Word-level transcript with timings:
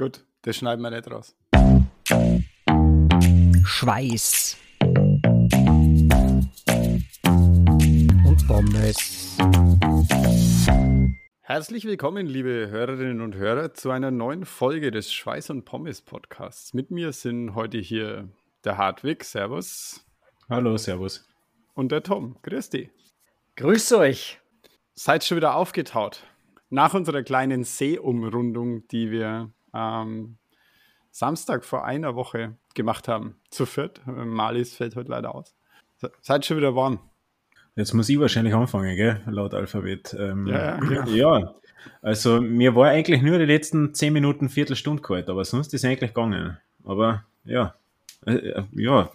Gut, 0.00 0.24
das 0.40 0.56
schneiden 0.56 0.80
wir 0.80 0.90
nicht 0.90 1.10
raus. 1.10 1.36
Schweiß. 3.66 4.56
Und 8.24 8.46
Pommes. 8.48 9.36
Herzlich 11.42 11.84
willkommen, 11.84 12.26
liebe 12.26 12.70
Hörerinnen 12.70 13.20
und 13.20 13.34
Hörer, 13.34 13.74
zu 13.74 13.90
einer 13.90 14.10
neuen 14.10 14.46
Folge 14.46 14.90
des 14.90 15.12
Schweiß 15.12 15.50
und 15.50 15.66
Pommes 15.66 16.00
Podcasts. 16.00 16.72
Mit 16.72 16.90
mir 16.90 17.12
sind 17.12 17.54
heute 17.54 17.76
hier 17.76 18.30
der 18.64 18.78
Hartwig, 18.78 19.22
Servus. 19.22 20.06
Hallo, 20.48 20.78
Servus. 20.78 21.28
Und 21.74 21.92
der 21.92 22.02
Tom, 22.02 22.38
grüß 22.40 22.70
dich. 22.70 22.88
Grüß 23.56 23.92
euch. 23.92 24.40
Seid 24.94 25.24
schon 25.24 25.36
wieder 25.36 25.56
aufgetaut. 25.56 26.24
Nach 26.70 26.94
unserer 26.94 27.22
kleinen 27.22 27.64
Seeumrundung, 27.64 28.88
die 28.88 29.10
wir 29.10 29.52
ähm, 29.74 30.36
Samstag 31.10 31.64
vor 31.64 31.84
einer 31.84 32.14
Woche 32.14 32.56
gemacht 32.74 33.08
haben, 33.08 33.36
zu 33.50 33.66
viert. 33.66 34.00
Malis 34.06 34.74
fällt 34.74 34.96
heute 34.96 35.10
leider 35.10 35.34
aus. 35.34 35.54
Seid 36.20 36.46
schon 36.46 36.56
wieder 36.56 36.74
warm. 36.74 37.00
Jetzt 37.76 37.94
muss 37.94 38.08
ich 38.08 38.18
wahrscheinlich 38.18 38.54
anfangen, 38.54 38.96
gell? 38.96 39.20
laut 39.26 39.54
Alphabet. 39.54 40.14
Ähm, 40.18 40.46
ja, 40.46 40.82
ja, 40.84 41.04
ja, 41.06 41.54
also 42.02 42.40
mir 42.40 42.74
war 42.74 42.88
eigentlich 42.88 43.22
nur 43.22 43.38
die 43.38 43.44
letzten 43.44 43.94
10 43.94 44.12
Minuten, 44.12 44.48
Viertelstunde 44.48 45.02
kalt, 45.02 45.28
aber 45.28 45.44
sonst 45.44 45.72
ist 45.72 45.84
es 45.84 45.88
eigentlich 45.88 46.10
gegangen. 46.10 46.58
Aber 46.84 47.24
ja, 47.44 47.74
äh, 48.26 48.34
äh, 48.34 48.62
ja, 48.72 49.10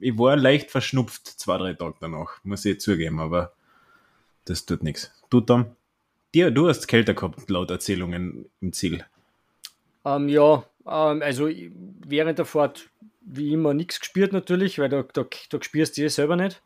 ich 0.00 0.18
war 0.18 0.36
leicht 0.36 0.70
verschnupft 0.70 1.26
zwei, 1.26 1.58
drei 1.58 1.74
Tage 1.74 1.96
danach, 2.00 2.42
muss 2.44 2.64
ich 2.64 2.80
zugeben, 2.80 3.20
aber 3.20 3.52
das 4.44 4.64
tut 4.64 4.82
nichts. 4.82 5.12
Du, 5.30 5.40
Tom? 5.40 5.66
Dir, 6.34 6.50
du 6.50 6.68
hast 6.68 6.88
kälter 6.88 7.14
gehabt, 7.14 7.48
laut 7.50 7.70
Erzählungen 7.70 8.46
im 8.60 8.72
Ziel. 8.72 9.04
Ähm, 10.08 10.28
ja, 10.28 10.64
ähm, 10.86 11.22
also 11.22 11.48
während 11.50 12.38
der 12.38 12.46
Fahrt 12.46 12.88
wie 13.20 13.52
immer 13.52 13.74
nichts 13.74 14.00
gespürt 14.00 14.32
natürlich, 14.32 14.78
weil 14.78 14.88
da, 14.88 15.02
da, 15.02 15.26
da 15.50 15.62
spürst 15.62 15.98
du 15.98 16.02
eh 16.02 16.08
selber 16.08 16.36
nicht. 16.36 16.62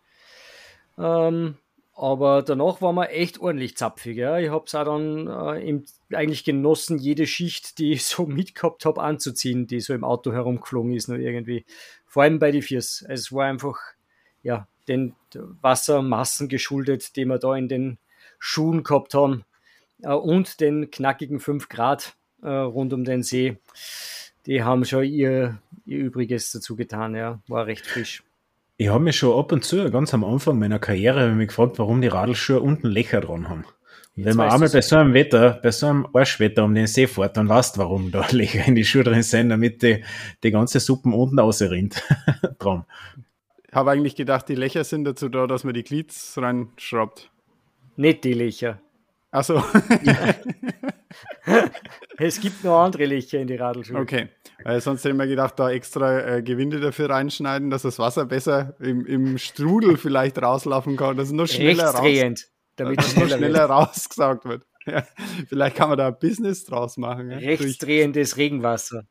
Ähm, 0.99 1.57
aber 1.95 2.43
danach 2.43 2.81
war 2.81 2.93
man 2.93 3.09
echt 3.09 3.41
ordentlich 3.41 3.77
zapfig. 3.77 4.17
Ja. 4.17 4.39
Ich 4.39 4.51
habe 4.51 4.65
es 4.67 4.75
auch 4.75 4.85
dann 4.85 5.27
äh, 5.27 5.69
im, 5.69 5.85
eigentlich 6.13 6.45
genossen, 6.45 6.99
jede 6.99 7.27
Schicht, 7.27 7.79
die 7.79 7.93
ich 7.93 8.05
so 8.05 8.27
mitgehabt 8.27 8.85
habe, 8.85 9.03
anzuziehen, 9.03 9.67
die 9.67 9.81
so 9.81 9.93
im 9.93 10.05
Auto 10.05 10.33
herumgeflogen 10.33 10.95
ist, 10.95 11.09
nur 11.09 11.19
irgendwie. 11.19 11.65
Vor 12.07 12.23
allem 12.23 12.39
bei 12.39 12.51
den 12.51 12.63
Viers. 12.63 13.05
Es 13.09 13.33
war 13.33 13.47
einfach, 13.47 13.79
ja, 14.43 14.69
den 14.89 15.15
Wassermassen 15.35 16.49
geschuldet, 16.49 17.17
die 17.17 17.25
wir 17.25 17.39
da 17.39 17.57
in 17.57 17.69
den 17.69 17.99
Schuhen 18.39 18.83
gehabt 18.83 19.15
haben 19.15 19.45
äh, 20.03 20.13
und 20.13 20.61
den 20.61 20.91
knackigen 20.91 21.41
5 21.41 21.69
Grad 21.69 22.15
äh, 22.43 22.49
rund 22.51 22.93
um 22.93 23.05
den 23.05 23.23
See. 23.23 23.57
Die 24.47 24.63
haben 24.63 24.85
schon 24.85 25.05
ihr, 25.05 25.59
ihr 25.87 25.99
Übriges 25.99 26.53
dazu 26.53 26.77
getan, 26.77 27.15
ja. 27.15 27.41
War 27.49 27.67
recht 27.67 27.87
frisch. 27.87 28.23
Ich 28.77 28.89
habe 28.89 29.05
mich 29.05 29.17
schon 29.17 29.39
ab 29.39 29.53
und 29.53 29.65
zu, 29.65 29.91
ganz 29.91 30.13
am 30.13 30.25
Anfang 30.25 30.59
meiner 30.59 30.79
Karriere, 30.79 31.33
mich 31.35 31.49
gefragt, 31.49 31.79
warum 31.79 32.01
die 32.01 32.09
Radlschuhe 32.09 32.61
unten 32.61 32.89
Löcher 32.89 33.21
dran 33.21 33.49
haben. 33.49 33.65
Und 34.17 34.25
wenn 34.27 34.37
man 34.37 34.51
einmal 34.51 34.69
bei 34.69 34.83
so 34.83 34.97
einem 34.97 35.15
Wetter, 35.15 35.61
bei 35.63 35.71
so 35.71 35.87
einem 35.87 36.07
Arschwetter 36.13 36.65
um 36.65 36.75
den 36.75 36.87
See 36.87 37.07
fährt, 37.07 37.37
dann 37.37 37.49
weißt 37.49 37.77
du, 37.77 37.81
warum 37.81 38.11
da 38.11 38.27
Löcher 38.31 38.67
in 38.67 38.75
die 38.75 38.85
Schuhe 38.85 39.05
drin 39.05 39.23
sind, 39.23 39.49
damit 39.49 39.83
die, 39.83 40.05
die 40.43 40.51
ganze 40.51 40.81
Suppen 40.81 41.15
unten 41.15 41.39
rausrinnt. 41.39 42.03
dran. 42.59 42.85
Ich 43.67 43.75
habe 43.75 43.91
eigentlich 43.91 44.17
gedacht, 44.17 44.49
die 44.49 44.55
Löcher 44.55 44.85
sind 44.85 45.05
dazu 45.05 45.29
da, 45.31 45.47
dass 45.47 45.65
man 45.65 45.73
die 45.73 45.83
Glieds 45.83 46.37
reinschraubt. 46.37 47.31
Nicht 47.97 48.25
die 48.25 48.35
Löcher. 48.35 48.81
Achso. 49.31 49.63
es 52.19 52.41
gibt 52.41 52.65
noch 52.65 52.81
andere 52.83 53.07
Löcher 53.07 53.39
in 53.39 53.47
die 53.47 53.57
Radlschuhe. 53.57 53.99
Okay. 53.99 54.29
Weil 54.65 54.81
sonst 54.81 55.01
hätte 55.01 55.11
ich 55.11 55.17
mir 55.17 55.27
gedacht, 55.27 55.59
da 55.59 55.71
extra 55.71 56.37
äh, 56.37 56.43
Gewinde 56.43 56.81
dafür 56.81 57.11
reinschneiden, 57.11 57.71
dass 57.71 57.83
das 57.83 57.99
Wasser 57.99 58.27
besser 58.27 58.75
im, 58.81 59.05
im 59.07 59.39
Strudel 59.39 59.97
vielleicht 59.97 60.41
rauslaufen 60.41 60.97
kann, 60.97 61.17
dass 61.17 61.29
es 61.29 61.33
noch 61.33 61.47
schneller, 61.47 61.91
raus, 61.91 62.51
damit 62.77 63.01
es 63.01 63.13
schneller, 63.13 63.37
schneller 63.37 63.65
rausgesaugt 63.65 64.45
wird. 64.45 64.65
Ja, 64.87 65.05
vielleicht 65.47 65.77
kann 65.77 65.89
man 65.89 65.99
da 65.99 66.09
ein 66.09 66.19
Business 66.19 66.65
draus 66.65 66.97
machen. 66.97 67.31
Ja? 67.31 67.39
Rechtsdrehendes 67.39 68.31
durch, 68.31 68.39
Regenwasser. 68.39 69.05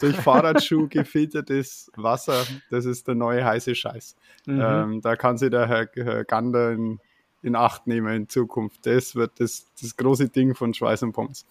Durch 0.00 0.16
Fahrradschuh 0.22 0.88
gefiltertes 0.88 1.90
Wasser, 1.96 2.46
das 2.70 2.84
ist 2.84 3.08
der 3.08 3.14
neue 3.14 3.44
heiße 3.44 3.74
Scheiß. 3.74 4.16
Mhm. 4.46 4.60
Ähm, 4.60 5.00
da 5.02 5.16
kann 5.16 5.36
sich 5.36 5.50
der 5.50 5.68
Herr, 5.68 5.88
Herr 5.94 6.24
Gander 6.24 6.72
in, 6.72 6.98
in 7.42 7.56
Acht 7.56 7.86
nehmen 7.86 8.14
in 8.14 8.28
Zukunft. 8.28 8.86
Das 8.86 9.14
wird 9.14 9.32
das, 9.38 9.66
das 9.80 9.96
große 9.96 10.28
Ding 10.28 10.54
von 10.54 10.72
Schweiß 10.74 11.02
und 11.02 11.12
Pommes. 11.12 11.46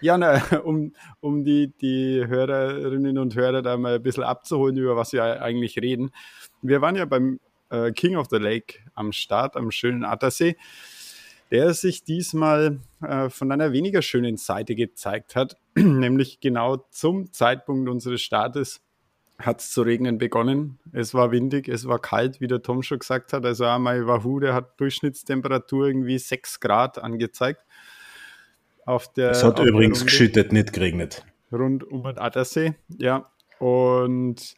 Ja, 0.00 0.18
na, 0.18 0.42
um, 0.64 0.92
um 1.20 1.44
die, 1.44 1.72
die 1.80 2.24
Hörerinnen 2.26 3.18
und 3.18 3.34
Hörer 3.34 3.62
da 3.62 3.76
mal 3.76 3.96
ein 3.96 4.02
bisschen 4.02 4.24
abzuholen, 4.24 4.76
über 4.76 4.96
was 4.96 5.12
wir 5.12 5.42
eigentlich 5.42 5.78
reden. 5.78 6.10
Wir 6.60 6.80
waren 6.80 6.96
ja 6.96 7.04
beim 7.04 7.40
äh, 7.70 7.92
King 7.92 8.16
of 8.16 8.28
the 8.30 8.36
Lake 8.36 8.78
am 8.94 9.12
Start, 9.12 9.56
am 9.56 9.70
schönen 9.70 10.04
Attersee, 10.04 10.56
der 11.50 11.72
sich 11.74 12.02
diesmal 12.02 12.80
äh, 13.00 13.28
von 13.28 13.52
einer 13.52 13.72
weniger 13.72 14.02
schönen 14.02 14.36
Seite 14.36 14.74
gezeigt 14.74 15.36
hat, 15.36 15.56
nämlich 15.74 16.40
genau 16.40 16.84
zum 16.90 17.32
Zeitpunkt 17.32 17.88
unseres 17.88 18.22
Startes 18.22 18.80
hat 19.42 19.60
es 19.60 19.70
zu 19.70 19.82
regnen 19.82 20.18
begonnen. 20.18 20.78
Es 20.92 21.14
war 21.14 21.30
windig, 21.30 21.68
es 21.68 21.86
war 21.86 21.98
kalt, 21.98 22.40
wie 22.40 22.46
der 22.46 22.62
Tom 22.62 22.82
schon 22.82 22.98
gesagt 22.98 23.32
hat. 23.32 23.44
Also 23.44 23.64
einmal 23.64 24.06
Wahoo, 24.06 24.40
der 24.40 24.54
hat 24.54 24.80
Durchschnittstemperatur 24.80 25.86
irgendwie 25.86 26.18
6 26.18 26.60
Grad 26.60 26.98
angezeigt 26.98 27.62
auf 28.84 29.12
der. 29.12 29.30
Es 29.30 29.44
hat 29.44 29.58
übrigens 29.60 30.04
geschüttet, 30.04 30.52
nicht 30.52 30.72
geregnet. 30.72 31.24
Rund 31.52 31.84
um 31.84 32.02
den 32.02 32.18
Attersee, 32.18 32.74
ja. 32.98 33.30
Und 33.58 34.56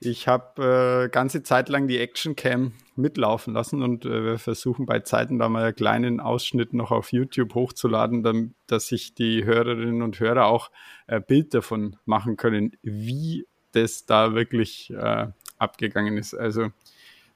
ich 0.00 0.28
habe 0.28 1.06
äh, 1.06 1.08
ganze 1.08 1.42
Zeit 1.42 1.68
lang 1.68 1.88
die 1.88 1.98
Action 1.98 2.36
Cam 2.36 2.72
mitlaufen 2.94 3.54
lassen 3.54 3.82
und 3.82 4.04
äh, 4.04 4.24
wir 4.24 4.38
versuchen 4.38 4.86
bei 4.86 5.00
Zeiten 5.00 5.38
da 5.38 5.48
mal 5.48 5.64
einen 5.64 5.74
kleinen 5.74 6.20
Ausschnitt 6.20 6.72
noch 6.72 6.92
auf 6.92 7.12
YouTube 7.12 7.54
hochzuladen, 7.54 8.22
damit, 8.22 8.52
dass 8.68 8.86
sich 8.86 9.14
die 9.14 9.44
Hörerinnen 9.44 10.02
und 10.02 10.20
Hörer 10.20 10.46
auch 10.46 10.70
äh, 11.08 11.20
Bild 11.20 11.52
davon 11.52 11.96
machen 12.04 12.36
können, 12.36 12.76
wie 12.82 13.46
das 13.72 14.06
da 14.06 14.34
wirklich 14.34 14.90
äh, 14.90 15.26
abgegangen 15.58 16.16
ist. 16.16 16.34
Also 16.34 16.70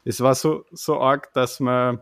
es 0.05 0.21
war 0.21 0.35
so, 0.35 0.65
so 0.73 1.01
arg, 1.01 1.33
dass 1.33 1.61
man 1.61 2.01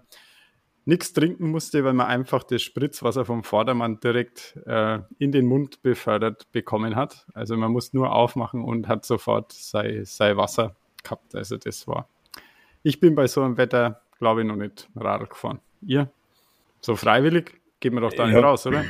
nichts 0.85 1.13
trinken 1.13 1.51
musste, 1.51 1.85
weil 1.85 1.93
man 1.93 2.07
einfach 2.07 2.43
das 2.43 2.63
Spritzwasser 2.63 3.25
vom 3.25 3.45
Vordermann 3.45 4.01
direkt 4.01 4.57
äh, 4.67 5.01
in 5.19 5.33
den 5.33 5.47
Mund 5.47 5.83
befördert 5.83 6.51
bekommen 6.53 6.97
hat. 6.97 7.27
Also 7.35 7.57
man 7.57 7.71
muss 7.71 7.93
nur 7.93 8.13
aufmachen 8.13 8.65
und 8.65 8.89
hat 8.89 9.05
sofort 9.05 9.53
sein, 9.53 10.05
sein 10.05 10.37
Wasser 10.37 10.75
gehabt. 11.03 11.35
Also 11.35 11.57
das 11.57 11.87
war. 11.87 12.09
Ich 12.83 12.99
bin 12.99 13.15
bei 13.15 13.27
so 13.27 13.43
einem 13.43 13.57
Wetter, 13.57 14.01
glaube 14.19 14.41
ich, 14.41 14.47
noch 14.47 14.57
nicht 14.57 14.89
Radl 14.97 15.27
gefahren. 15.27 15.61
Ihr? 15.83 16.11
So 16.81 16.97
freiwillig? 16.97 17.61
Geht 17.79 17.93
man 17.93 18.03
doch 18.03 18.13
da 18.13 18.27
nicht 18.27 18.35
ja. 18.35 18.41
raus, 18.41 18.67
oder? 18.67 18.85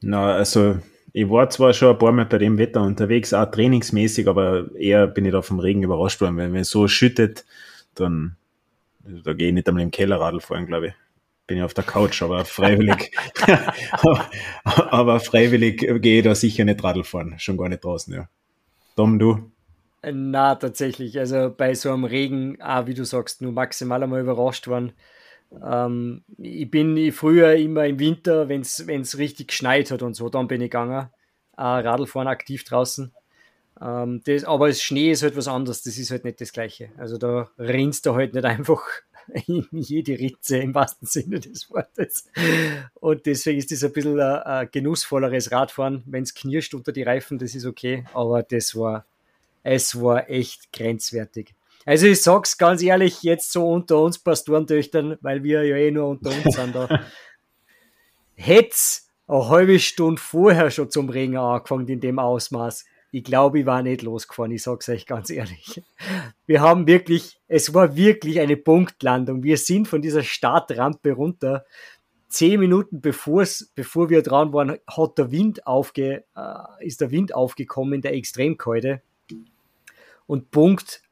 Na, 0.00 0.34
also 0.34 0.78
ich 1.12 1.28
war 1.28 1.50
zwar 1.50 1.72
schon 1.72 1.90
ein 1.90 1.98
paar 1.98 2.12
Mal 2.12 2.26
bei 2.26 2.38
dem 2.38 2.58
Wetter 2.58 2.82
unterwegs, 2.82 3.32
auch 3.32 3.50
trainingsmäßig, 3.50 4.28
aber 4.28 4.74
eher 4.76 5.06
bin 5.06 5.24
ich 5.24 5.32
da 5.32 5.42
vom 5.42 5.60
Regen 5.60 5.82
überrascht 5.82 6.20
worden. 6.20 6.36
Wenn 6.36 6.54
es 6.56 6.70
so 6.70 6.88
schüttet, 6.88 7.44
dann 7.94 8.36
da 9.00 9.32
gehe 9.32 9.48
ich 9.48 9.54
nicht 9.54 9.68
einmal 9.68 9.82
im 9.82 9.90
Keller 9.90 10.20
Radl 10.20 10.40
fahren, 10.40 10.66
glaube 10.66 10.88
ich 10.88 10.94
bin 11.50 11.58
ja 11.58 11.64
auf 11.64 11.74
der 11.74 11.82
Couch, 11.82 12.22
aber 12.22 12.44
freiwillig, 12.44 13.10
aber 14.62 15.18
freiwillig 15.18 15.80
gehe 16.00 16.18
ich 16.18 16.24
da 16.24 16.32
sicher 16.36 16.64
nicht 16.64 16.84
Radl 16.84 17.02
fahren, 17.02 17.34
schon 17.38 17.56
gar 17.56 17.68
nicht 17.68 17.82
draußen, 17.82 18.14
ja. 18.14 18.28
Dom, 18.94 19.18
du? 19.18 19.50
Na, 20.00 20.54
tatsächlich, 20.54 21.18
also 21.18 21.52
bei 21.54 21.74
so 21.74 21.92
einem 21.92 22.04
Regen, 22.04 22.56
ah, 22.60 22.86
wie 22.86 22.94
du 22.94 23.04
sagst, 23.04 23.42
nur 23.42 23.50
maximal 23.50 24.00
einmal 24.00 24.20
überrascht 24.20 24.68
worden. 24.68 24.92
Ähm, 25.62 26.22
ich 26.38 26.70
bin 26.70 27.12
früher 27.12 27.54
immer 27.54 27.86
im 27.86 27.98
Winter, 27.98 28.48
wenn 28.48 28.60
es 28.60 29.18
richtig 29.18 29.48
geschneit 29.48 29.90
hat 29.90 30.02
und 30.02 30.14
so, 30.14 30.28
dann 30.28 30.48
bin 30.48 30.60
ich 30.60 30.70
gegangen, 30.70 31.08
äh, 31.56 31.62
Radlfahren 31.62 32.28
aktiv 32.28 32.64
draußen. 32.64 33.12
Ähm, 33.80 34.20
das, 34.24 34.44
aber 34.44 34.68
das 34.68 34.82
Schnee 34.82 35.10
ist 35.10 35.22
halt 35.22 35.36
was 35.36 35.48
anderes, 35.48 35.82
das 35.82 35.96
ist 35.98 36.10
halt 36.10 36.24
nicht 36.24 36.40
das 36.40 36.52
Gleiche. 36.52 36.90
Also 36.98 37.18
da 37.18 37.50
rinnst 37.58 38.06
du 38.06 38.14
halt 38.14 38.34
nicht 38.34 38.44
einfach 38.44 38.82
in 39.46 39.66
jede 39.72 40.18
Ritze 40.18 40.58
im 40.58 40.74
wahrsten 40.74 41.06
Sinne 41.06 41.40
des 41.40 41.70
Wortes. 41.70 42.26
Und 42.94 43.26
deswegen 43.26 43.58
ist 43.58 43.70
das 43.70 43.84
ein 43.84 43.92
bisschen 43.92 44.20
ein, 44.20 44.42
ein 44.42 44.68
genussvolleres 44.70 45.50
Radfahren. 45.50 46.02
Wenn 46.06 46.24
es 46.24 46.34
knirscht 46.34 46.74
unter 46.74 46.92
die 46.92 47.02
Reifen, 47.02 47.38
das 47.38 47.54
ist 47.54 47.66
okay, 47.66 48.04
aber 48.12 48.42
das 48.42 48.76
war, 48.76 49.04
es 49.62 50.00
war 50.00 50.28
echt 50.28 50.72
grenzwertig. 50.72 51.54
Also 51.86 52.06
ich 52.06 52.22
sag's 52.22 52.58
ganz 52.58 52.82
ehrlich, 52.82 53.22
jetzt 53.22 53.52
so 53.52 53.66
unter 53.68 54.00
uns 54.00 54.18
Pastorentöchtern, 54.18 55.16
weil 55.20 55.42
wir 55.42 55.64
ja 55.64 55.76
eh 55.76 55.90
nur 55.90 56.08
unter 56.08 56.30
uns 56.30 56.54
sind 56.54 56.74
da. 56.74 56.88
Hätt's 58.34 59.10
eine 59.26 59.48
halbe 59.48 59.78
Stunde 59.78 60.20
vorher 60.20 60.70
schon 60.70 60.90
zum 60.90 61.08
Regen 61.08 61.36
angefangen 61.36 61.88
in 61.88 62.00
dem 62.00 62.18
Ausmaß, 62.18 62.84
ich 63.12 63.24
glaube, 63.24 63.60
ich 63.60 63.66
war 63.66 63.82
nicht 63.82 64.02
losgefahren, 64.02 64.52
ich 64.52 64.62
sage 64.62 64.78
es 64.80 64.88
euch 64.88 65.06
ganz 65.06 65.30
ehrlich. 65.30 65.82
Wir 66.46 66.60
haben 66.60 66.86
wirklich, 66.86 67.40
es 67.48 67.74
war 67.74 67.96
wirklich 67.96 68.38
eine 68.38 68.56
Punktlandung. 68.56 69.42
Wir 69.42 69.56
sind 69.56 69.88
von 69.88 70.00
dieser 70.00 70.22
Startrampe 70.22 71.12
runter. 71.12 71.64
zehn 72.28 72.60
Minuten 72.60 73.00
bevor 73.00 74.10
wir 74.10 74.22
dran 74.22 74.52
waren, 74.52 74.78
hat 74.86 75.18
der 75.18 75.32
Wind 75.32 75.66
aufge, 75.66 76.24
äh, 76.36 76.86
ist 76.86 77.00
der 77.00 77.10
Wind 77.10 77.34
aufgekommen 77.34 77.94
in 77.94 78.02
der 78.02 78.14
Extremkälte. 78.14 79.02
Und 80.26 80.52
Punkt, 80.52 81.02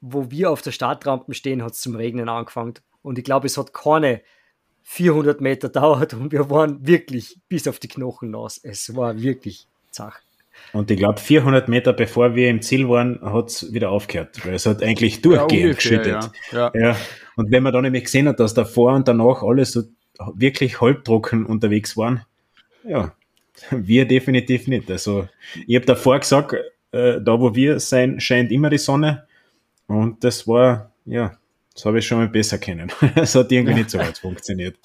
wo 0.00 0.30
wir 0.30 0.50
auf 0.50 0.62
der 0.62 0.72
Startrampe 0.72 1.34
stehen, 1.34 1.62
hat 1.62 1.72
es 1.72 1.80
zum 1.80 1.94
Regnen 1.94 2.28
angefangen. 2.28 2.74
Und 3.02 3.18
ich 3.18 3.24
glaube, 3.24 3.46
es 3.46 3.56
hat 3.56 3.72
keine 3.72 4.22
400 4.82 5.40
Meter 5.40 5.68
dauert 5.68 6.14
und 6.14 6.32
wir 6.32 6.50
waren 6.50 6.86
wirklich 6.86 7.38
bis 7.48 7.68
auf 7.68 7.78
die 7.78 7.88
Knochen 7.88 8.30
nass. 8.30 8.60
Es 8.62 8.94
war 8.94 9.20
wirklich 9.20 9.66
zach. 9.90 10.20
Und 10.72 10.90
ich 10.90 10.98
glaube, 10.98 11.20
400 11.20 11.68
Meter 11.68 11.92
bevor 11.92 12.34
wir 12.34 12.50
im 12.50 12.62
Ziel 12.62 12.88
waren, 12.88 13.20
hat 13.22 13.48
es 13.48 13.72
wieder 13.72 13.90
aufgehört, 13.90 14.44
weil 14.44 14.54
es 14.54 14.66
hat 14.66 14.82
eigentlich 14.82 15.22
durchgehend 15.22 15.68
ja, 15.68 15.74
geschüttet. 15.74 16.30
Ja. 16.52 16.72
Ja. 16.74 16.80
ja. 16.80 16.96
Und 17.36 17.50
wenn 17.50 17.62
man 17.62 17.72
dann 17.72 17.84
nämlich 17.84 18.04
gesehen 18.04 18.28
hat, 18.28 18.40
dass 18.40 18.54
davor 18.54 18.94
und 18.94 19.06
danach 19.06 19.42
alles 19.42 19.72
so 19.72 19.84
wirklich 20.34 20.80
halbtrocken 20.80 21.46
unterwegs 21.46 21.96
waren, 21.96 22.22
ja, 22.84 23.14
wir 23.70 24.06
definitiv 24.06 24.66
nicht. 24.66 24.90
Also 24.90 25.28
ich 25.66 25.76
habe 25.76 25.86
davor 25.86 26.18
gesagt, 26.18 26.54
äh, 26.92 27.20
da 27.20 27.40
wo 27.40 27.54
wir 27.54 27.80
sein, 27.80 28.20
scheint 28.20 28.50
immer 28.50 28.70
die 28.70 28.78
Sonne. 28.78 29.27
Und 29.88 30.22
das 30.22 30.46
war, 30.46 30.92
ja, 31.04 31.36
das 31.74 31.84
habe 31.84 31.98
ich 31.98 32.06
schon 32.06 32.18
mal 32.18 32.28
besser 32.28 32.58
kennen. 32.58 32.92
Das 33.14 33.34
hat 33.34 33.50
irgendwie 33.50 33.72
ja. 33.72 33.78
nicht 33.78 33.90
so 33.90 33.98
weit 33.98 34.18
funktioniert. 34.18 34.76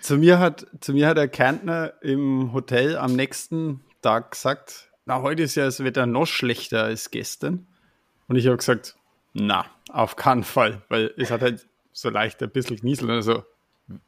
Zu 0.00 0.16
mir 0.16 0.38
hat, 0.38 0.66
zu 0.80 0.92
mir 0.92 1.06
hat 1.06 1.18
der 1.18 1.28
Kärntner 1.28 1.92
im 2.02 2.52
Hotel 2.52 2.96
am 2.96 3.14
nächsten 3.14 3.80
Tag 4.02 4.32
gesagt, 4.32 4.88
na, 5.04 5.22
heute 5.22 5.42
ist 5.42 5.56
ja 5.56 5.64
das 5.64 5.84
Wetter 5.84 6.06
noch 6.06 6.26
schlechter 6.26 6.84
als 6.84 7.10
gestern. 7.10 7.66
Und 8.28 8.36
ich 8.36 8.46
habe 8.46 8.56
gesagt, 8.56 8.96
na, 9.34 9.66
auf 9.88 10.16
keinen 10.16 10.44
Fall, 10.44 10.82
weil 10.88 11.12
es 11.16 11.30
hat 11.30 11.42
halt 11.42 11.66
so 11.92 12.08
leicht 12.08 12.42
ein 12.42 12.50
bisschen 12.50 12.76
genieselt. 12.76 13.10
Also, 13.10 13.44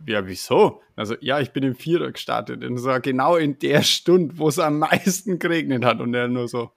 ja, 0.06 0.26
wieso? 0.26 0.80
Also, 0.96 1.16
ja, 1.20 1.40
ich 1.40 1.50
bin 1.50 1.64
im 1.64 1.74
Vierer 1.74 2.10
gestartet. 2.10 2.64
Und 2.64 2.78
es 2.78 2.84
war 2.84 3.00
genau 3.00 3.36
in 3.36 3.58
der 3.58 3.82
Stunde, 3.82 4.38
wo 4.38 4.48
es 4.48 4.58
am 4.58 4.78
meisten 4.78 5.38
geregnet 5.38 5.84
hat. 5.84 6.00
Und 6.00 6.14
er 6.14 6.28
nur 6.28 6.48
so, 6.48 6.70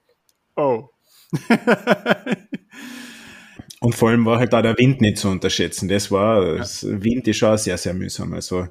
oh. 0.55 0.89
Und 3.85 3.93
vor 3.93 4.09
allem 4.09 4.25
war 4.25 4.39
halt 4.39 4.51
da 4.51 4.63
der 4.63 4.75
Wind 4.79 4.99
nicht 4.99 5.19
zu 5.19 5.29
unterschätzen. 5.29 5.87
Das 5.87 6.09
war, 6.09 6.57
das 6.57 6.83
Wind 6.89 7.27
ist 7.27 7.37
schon 7.37 7.55
sehr, 7.55 7.77
sehr 7.77 7.93
mühsam. 7.93 8.33
Also 8.33 8.67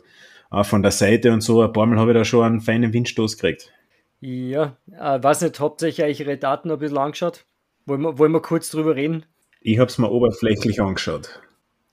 auch 0.50 0.66
von 0.66 0.82
der 0.82 0.90
Seite 0.90 1.32
und 1.32 1.40
so, 1.40 1.62
ein 1.62 1.72
paar 1.72 1.86
Mal 1.86 2.00
habe 2.00 2.10
ich 2.10 2.16
da 2.16 2.24
schon 2.24 2.44
einen 2.44 2.60
feinen 2.60 2.92
Windstoß 2.92 3.36
gekriegt. 3.36 3.72
Ja, 4.20 4.76
äh, 4.90 5.22
weiß 5.22 5.42
nicht, 5.42 5.60
habt 5.60 5.82
ihr 5.82 6.04
euch 6.04 6.18
Ihre 6.18 6.36
Daten 6.36 6.68
ein 6.68 6.80
bisschen 6.80 6.98
angeschaut? 6.98 7.44
Wollen 7.86 8.00
wir, 8.00 8.18
wollen 8.18 8.32
wir 8.32 8.42
kurz 8.42 8.70
drüber 8.70 8.96
reden? 8.96 9.24
Ich 9.60 9.78
habe 9.78 9.88
es 9.88 9.98
mir 9.98 10.10
oberflächlich 10.10 10.82
angeschaut. 10.82 11.40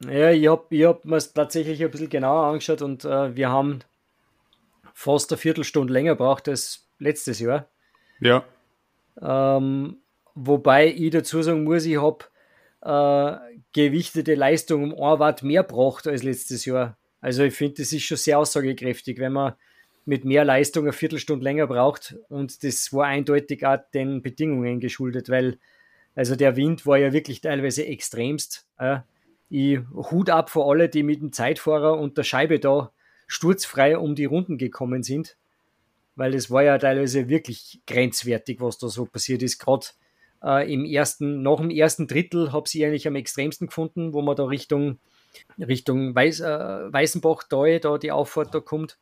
Ja, 0.03 0.31
ich 0.31 0.47
habe 0.47 0.63
ich 0.71 0.83
hab 0.83 1.05
mir 1.05 1.17
es 1.17 1.31
tatsächlich 1.31 1.83
ein 1.83 1.91
bisschen 1.91 2.09
genauer 2.09 2.47
angeschaut 2.47 2.81
und 2.81 3.05
äh, 3.05 3.35
wir 3.35 3.49
haben 3.49 3.81
fast 4.95 5.31
eine 5.31 5.37
Viertelstunde 5.37 5.93
länger 5.93 6.15
braucht 6.15 6.49
als 6.49 6.87
letztes 6.97 7.39
Jahr. 7.39 7.67
Ja. 8.19 8.43
Ähm, 9.21 9.97
wobei 10.33 10.87
ich 10.87 11.11
dazu 11.11 11.43
sagen 11.43 11.65
muss, 11.65 11.85
ich 11.85 12.01
habe 12.01 12.25
äh, 12.81 13.37
gewichtete 13.73 14.35
Leistung 14.35 14.83
um 14.83 14.91
1 14.91 15.19
Watt 15.19 15.43
mehr 15.43 15.63
braucht 15.63 16.07
als 16.07 16.23
letztes 16.23 16.65
Jahr. 16.65 16.97
Also 17.19 17.43
ich 17.43 17.53
finde, 17.53 17.75
das 17.81 17.93
ist 17.93 18.03
schon 18.03 18.17
sehr 18.17 18.39
aussagekräftig, 18.39 19.19
wenn 19.19 19.33
man 19.33 19.53
mit 20.05 20.25
mehr 20.25 20.43
Leistung 20.43 20.85
eine 20.85 20.93
Viertelstunde 20.93 21.43
länger 21.43 21.67
braucht. 21.67 22.15
Und 22.29 22.63
das 22.63 22.91
war 22.91 23.05
eindeutig 23.05 23.65
auch 23.65 23.77
den 23.93 24.21
Bedingungen 24.21 24.79
geschuldet, 24.79 25.29
weil 25.29 25.57
also 26.15 26.35
der 26.35 26.55
Wind 26.55 26.85
war 26.85 26.97
ja 26.97 27.13
wirklich 27.13 27.41
teilweise 27.41 27.85
extremst. 27.85 28.65
Äh, 28.77 28.99
ich 29.49 29.79
Hut 29.93 30.29
ab 30.29 30.49
vor 30.49 30.69
alle, 30.71 30.89
die 30.89 31.03
mit 31.03 31.21
dem 31.21 31.33
Zeitfahrer 31.33 31.97
und 31.97 32.17
der 32.17 32.23
Scheibe 32.23 32.59
da 32.59 32.91
sturzfrei 33.27 33.97
um 33.97 34.15
die 34.15 34.25
Runden 34.25 34.57
gekommen 34.57 35.03
sind, 35.03 35.37
weil 36.15 36.31
das 36.31 36.49
war 36.49 36.63
ja 36.63 36.77
teilweise 36.77 37.29
wirklich 37.29 37.81
grenzwertig, 37.85 38.59
was 38.59 38.77
da 38.77 38.87
so 38.87 39.05
passiert 39.05 39.41
ist. 39.43 39.59
Gerade 39.59 39.87
äh, 40.43 40.71
im 40.71 40.85
ersten, 40.85 41.41
nach 41.41 41.57
dem 41.57 41.69
ersten 41.69 42.07
Drittel 42.07 42.51
habe 42.51 42.65
ich 42.71 42.85
eigentlich 42.85 43.07
am 43.07 43.15
extremsten 43.15 43.67
gefunden, 43.67 44.13
wo 44.13 44.21
man 44.21 44.35
da 44.35 44.45
Richtung, 44.45 44.99
Richtung 45.59 46.15
Weiß, 46.15 46.39
äh, 46.41 46.93
Weißenbach 46.93 47.43
da, 47.43 47.79
da 47.79 47.97
die 47.97 48.11
Auffahrt 48.11 48.53
da 48.53 48.59
kommt. 48.59 48.97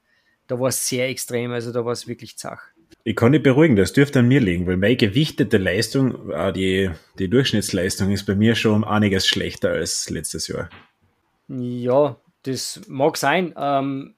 Da 0.47 0.59
war 0.59 0.69
es 0.69 0.87
sehr 0.87 1.07
extrem, 1.09 1.51
also 1.51 1.71
da 1.71 1.85
war 1.85 1.93
es 1.93 2.07
wirklich 2.07 2.37
zach. 2.37 2.63
Ich 3.03 3.15
kann 3.15 3.31
dich 3.31 3.43
beruhigen, 3.43 3.75
das 3.75 3.93
dürfte 3.93 4.19
an 4.19 4.27
mir 4.27 4.39
liegen, 4.39 4.67
weil 4.67 4.77
meine 4.77 4.97
gewichtete 4.97 5.57
Leistung, 5.57 6.33
auch 6.33 6.51
die, 6.51 6.89
die 7.17 7.29
Durchschnittsleistung 7.29 8.11
ist 8.11 8.25
bei 8.25 8.35
mir 8.35 8.55
schon 8.55 8.83
einiges 8.83 9.27
schlechter 9.27 9.69
als 9.69 10.09
letztes 10.09 10.47
Jahr. 10.47 10.69
Ja, 11.47 12.17
das 12.43 12.81
mag 12.87 13.17
sein. 13.17 13.53
Ähm, 13.57 14.15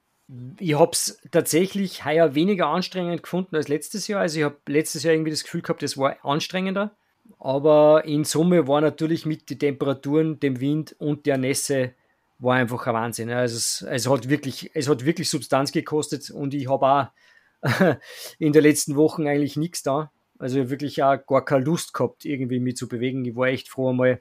ich 0.58 0.78
habe 0.78 0.92
es 0.92 1.20
tatsächlich 1.30 2.04
heuer 2.04 2.34
weniger 2.34 2.66
anstrengend 2.68 3.22
gefunden 3.22 3.56
als 3.56 3.68
letztes 3.68 4.08
Jahr. 4.08 4.20
Also 4.20 4.38
ich 4.38 4.44
habe 4.44 4.56
letztes 4.66 5.02
Jahr 5.02 5.14
irgendwie 5.14 5.30
das 5.30 5.44
Gefühl 5.44 5.62
gehabt, 5.62 5.82
es 5.82 5.98
war 5.98 6.16
anstrengender. 6.24 6.96
Aber 7.38 8.04
in 8.04 8.24
Summe 8.24 8.68
war 8.68 8.80
natürlich 8.80 9.26
mit 9.26 9.50
den 9.50 9.58
Temperaturen, 9.58 10.38
dem 10.40 10.60
Wind 10.60 10.94
und 10.98 11.26
der 11.26 11.38
Nässe 11.38 11.94
war 12.38 12.56
einfach 12.56 12.86
ein 12.86 12.94
Wahnsinn. 12.94 13.30
Also 13.30 13.56
es, 13.56 13.82
es, 13.88 14.08
hat 14.08 14.28
wirklich, 14.28 14.70
es 14.74 14.88
hat 14.88 15.04
wirklich 15.04 15.30
Substanz 15.30 15.72
gekostet 15.72 16.30
und 16.30 16.54
ich 16.54 16.68
habe 16.68 16.86
auch 16.86 17.96
in 18.38 18.52
den 18.52 18.62
letzten 18.62 18.96
Wochen 18.96 19.26
eigentlich 19.26 19.56
nichts 19.56 19.82
da. 19.82 20.10
Also 20.38 20.70
wirklich 20.70 21.02
auch 21.02 21.18
gar 21.24 21.44
keine 21.44 21.64
Lust 21.64 21.94
gehabt, 21.94 22.24
irgendwie 22.24 22.58
mich 22.58 22.76
zu 22.76 22.88
bewegen. 22.88 23.24
Ich 23.24 23.36
war 23.36 23.46
echt 23.46 23.68
froh, 23.68 23.90
einmal 23.90 24.20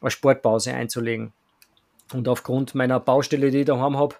eine 0.00 0.10
Sportpause 0.10 0.74
einzulegen. 0.74 1.32
Und 2.12 2.28
aufgrund 2.28 2.74
meiner 2.74 2.98
Baustelle, 2.98 3.50
die 3.50 3.60
ich 3.60 3.66
daheim 3.66 3.96
habe, 3.96 4.16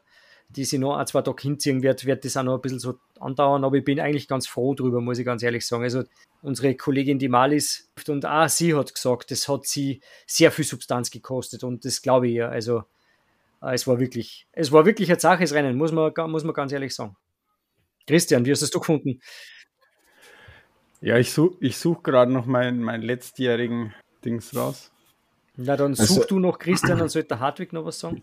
die 0.54 0.64
sich 0.64 0.78
noch 0.78 0.96
ein, 0.96 1.06
zwei 1.06 1.22
Tage 1.22 1.42
hinziehen 1.42 1.82
wird, 1.82 2.06
wird 2.06 2.24
das 2.24 2.36
auch 2.36 2.42
noch 2.42 2.54
ein 2.54 2.60
bisschen 2.60 2.78
so 2.78 2.98
andauern. 3.20 3.64
Aber 3.64 3.76
ich 3.76 3.84
bin 3.84 4.00
eigentlich 4.00 4.28
ganz 4.28 4.46
froh 4.46 4.74
drüber, 4.74 5.00
muss 5.00 5.18
ich 5.18 5.26
ganz 5.26 5.42
ehrlich 5.42 5.66
sagen. 5.66 5.82
Also 5.82 6.04
unsere 6.42 6.74
Kollegin, 6.74 7.18
die 7.18 7.28
Malis, 7.28 7.90
und 8.08 8.24
auch 8.24 8.48
sie 8.48 8.74
hat 8.74 8.94
gesagt, 8.94 9.30
das 9.30 9.48
hat 9.48 9.66
sie 9.66 10.00
sehr 10.26 10.50
viel 10.50 10.64
Substanz 10.64 11.10
gekostet 11.10 11.64
und 11.64 11.84
das 11.84 12.02
glaube 12.02 12.28
ich 12.28 12.34
ja. 12.34 12.48
Also 12.48 12.84
es 13.60 13.86
war 13.86 13.98
wirklich, 13.98 14.46
es 14.52 14.72
war 14.72 14.84
wirklich 14.86 15.10
ein 15.10 15.18
zaches 15.18 15.52
Rennen, 15.52 15.76
muss 15.76 15.92
man, 15.92 16.12
muss 16.30 16.44
man 16.44 16.54
ganz 16.54 16.72
ehrlich 16.72 16.94
sagen. 16.94 17.16
Christian, 18.06 18.44
wie 18.44 18.52
hast 18.52 18.74
du 18.74 18.78
gefunden? 18.78 19.20
Ja, 21.00 21.18
ich 21.18 21.32
suche 21.32 21.56
ich 21.60 21.76
such 21.76 22.02
gerade 22.02 22.32
noch 22.32 22.46
meinen 22.46 22.82
mein 22.82 23.02
letztjährigen 23.02 23.94
Dings 24.24 24.54
raus. 24.54 24.90
Na, 25.56 25.76
dann 25.76 25.92
also, 25.92 26.14
such 26.14 26.26
du 26.26 26.38
noch 26.38 26.58
Christian, 26.58 26.98
dann 26.98 27.08
sollte 27.08 27.28
der 27.28 27.40
Hartwig 27.40 27.72
noch 27.72 27.84
was 27.84 28.00
sagen. 28.00 28.22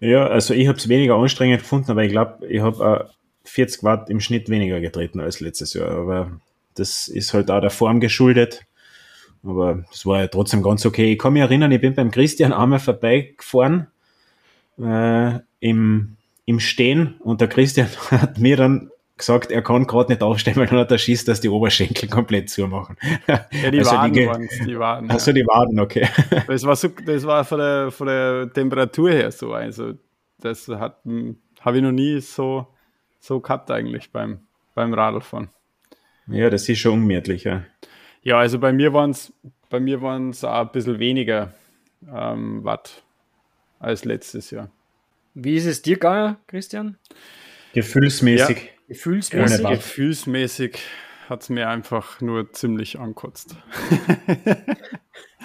Ja, 0.00 0.26
also 0.26 0.54
ich 0.54 0.68
habe 0.68 0.78
es 0.78 0.88
weniger 0.88 1.16
anstrengend 1.16 1.60
gefunden, 1.60 1.90
aber 1.90 2.04
ich 2.04 2.10
glaube, 2.10 2.46
ich 2.46 2.60
habe 2.60 3.08
äh, 3.08 3.12
40 3.44 3.82
Watt 3.82 4.10
im 4.10 4.20
Schnitt 4.20 4.48
weniger 4.48 4.80
getreten 4.80 5.20
als 5.20 5.40
letztes 5.40 5.74
Jahr. 5.74 5.90
Aber 5.90 6.40
das 6.74 7.08
ist 7.08 7.34
halt 7.34 7.50
auch 7.50 7.60
der 7.60 7.70
Form 7.70 8.00
geschuldet. 8.00 8.64
Aber 9.42 9.84
das 9.90 10.04
war 10.06 10.20
ja 10.20 10.26
trotzdem 10.28 10.62
ganz 10.62 10.84
okay. 10.84 11.12
Ich 11.12 11.18
kann 11.18 11.32
mich 11.32 11.42
erinnern, 11.42 11.72
ich 11.72 11.80
bin 11.80 11.94
beim 11.94 12.10
Christian 12.10 12.52
einmal 12.52 12.78
vorbeigefahren 12.78 13.88
äh, 14.78 15.38
im, 15.60 16.16
im 16.44 16.60
Stehen 16.60 17.16
und 17.20 17.40
der 17.40 17.48
Christian 17.48 17.88
hat 18.10 18.38
mir 18.38 18.56
dann 18.56 18.90
gesagt, 19.18 19.50
er 19.50 19.62
kann 19.62 19.86
gerade 19.86 20.12
nicht 20.12 20.22
aufstehen, 20.22 20.56
weil 20.56 20.66
dann 20.66 20.78
hat 20.78 20.90
er 20.90 20.98
Schiss, 20.98 21.24
dass 21.24 21.40
die 21.40 21.48
Oberschenkel 21.48 22.08
komplett 22.08 22.50
zumachen. 22.50 22.96
Ja, 23.26 23.70
die 23.70 23.78
also 23.78 23.92
Waden 23.92 24.26
waren 24.26 24.48
die 24.66 24.78
Waden. 24.78 25.10
Also 25.10 25.32
die 25.32 25.44
Waden, 25.46 25.80
okay. 25.80 26.08
Das 26.46 26.64
war, 26.64 26.76
so, 26.76 26.88
das 26.88 27.24
war 27.24 27.44
von, 27.44 27.58
der, 27.58 27.90
von 27.90 28.06
der 28.06 28.52
Temperatur 28.52 29.10
her 29.10 29.30
so. 29.30 29.52
Also 29.52 29.94
das 30.40 30.68
hat 30.68 31.02
habe 31.60 31.76
ich 31.76 31.82
noch 31.82 31.92
nie 31.92 32.20
so, 32.20 32.68
so 33.18 33.40
gehabt 33.40 33.70
eigentlich 33.70 34.10
beim, 34.12 34.40
beim 34.74 34.94
Radlfahren. 34.94 35.50
Ja, 36.28 36.50
das 36.50 36.68
ist 36.68 36.78
schon 36.78 36.94
ungemütlich, 36.94 37.44
ja. 37.44 37.64
Ja, 38.22 38.38
also 38.38 38.58
bei 38.58 38.72
mir 38.72 38.92
waren 38.92 39.10
es 39.10 39.32
bei 39.70 39.80
mir 39.80 40.00
waren 40.02 40.30
es 40.30 40.44
auch 40.44 40.60
ein 40.60 40.72
bisschen 40.72 40.98
weniger 40.98 41.52
ähm, 42.10 42.64
Watt 42.64 43.02
als 43.78 44.04
letztes 44.04 44.50
Jahr. 44.50 44.70
Wie 45.34 45.54
ist 45.54 45.66
es 45.66 45.82
dir 45.82 45.96
gegangen, 45.96 46.36
Christian? 46.46 46.96
Gefühlsmäßig. 47.74 48.56
Ja. 48.56 48.77
Gefühlsmäßig? 48.88 49.66
Gefühlsmäßig 49.66 50.80
hat 51.28 51.42
es 51.42 51.48
mir 51.50 51.68
einfach 51.68 52.20
nur 52.20 52.52
ziemlich 52.52 52.98
ankotzt. 52.98 53.54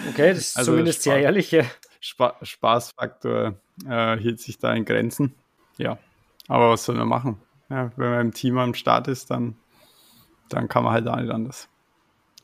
okay, 0.09 0.29
das 0.29 0.38
ist 0.38 0.57
also 0.57 0.71
zumindest 0.71 1.01
Spaß, 1.01 1.03
sehr 1.03 1.21
ehrlich. 1.21 1.51
Ja. 1.51 1.63
Spa 2.00 2.38
Spaßfaktor 2.41 3.55
äh, 3.88 4.17
hielt 4.17 4.39
sich 4.39 4.57
da 4.57 4.73
in 4.73 4.85
Grenzen. 4.85 5.35
Ja, 5.77 5.97
aber 6.47 6.71
was 6.71 6.85
soll 6.85 6.95
man 6.95 7.07
machen? 7.07 7.41
Ja, 7.69 7.91
wenn 7.95 8.09
man 8.09 8.21
im 8.21 8.33
Team 8.33 8.57
am 8.57 8.73
Start 8.73 9.07
ist, 9.07 9.29
dann, 9.31 9.55
dann 10.50 10.67
kann 10.67 10.83
man 10.83 10.93
halt 10.93 11.07
auch 11.07 11.17
nicht 11.17 11.31
anders. 11.31 11.69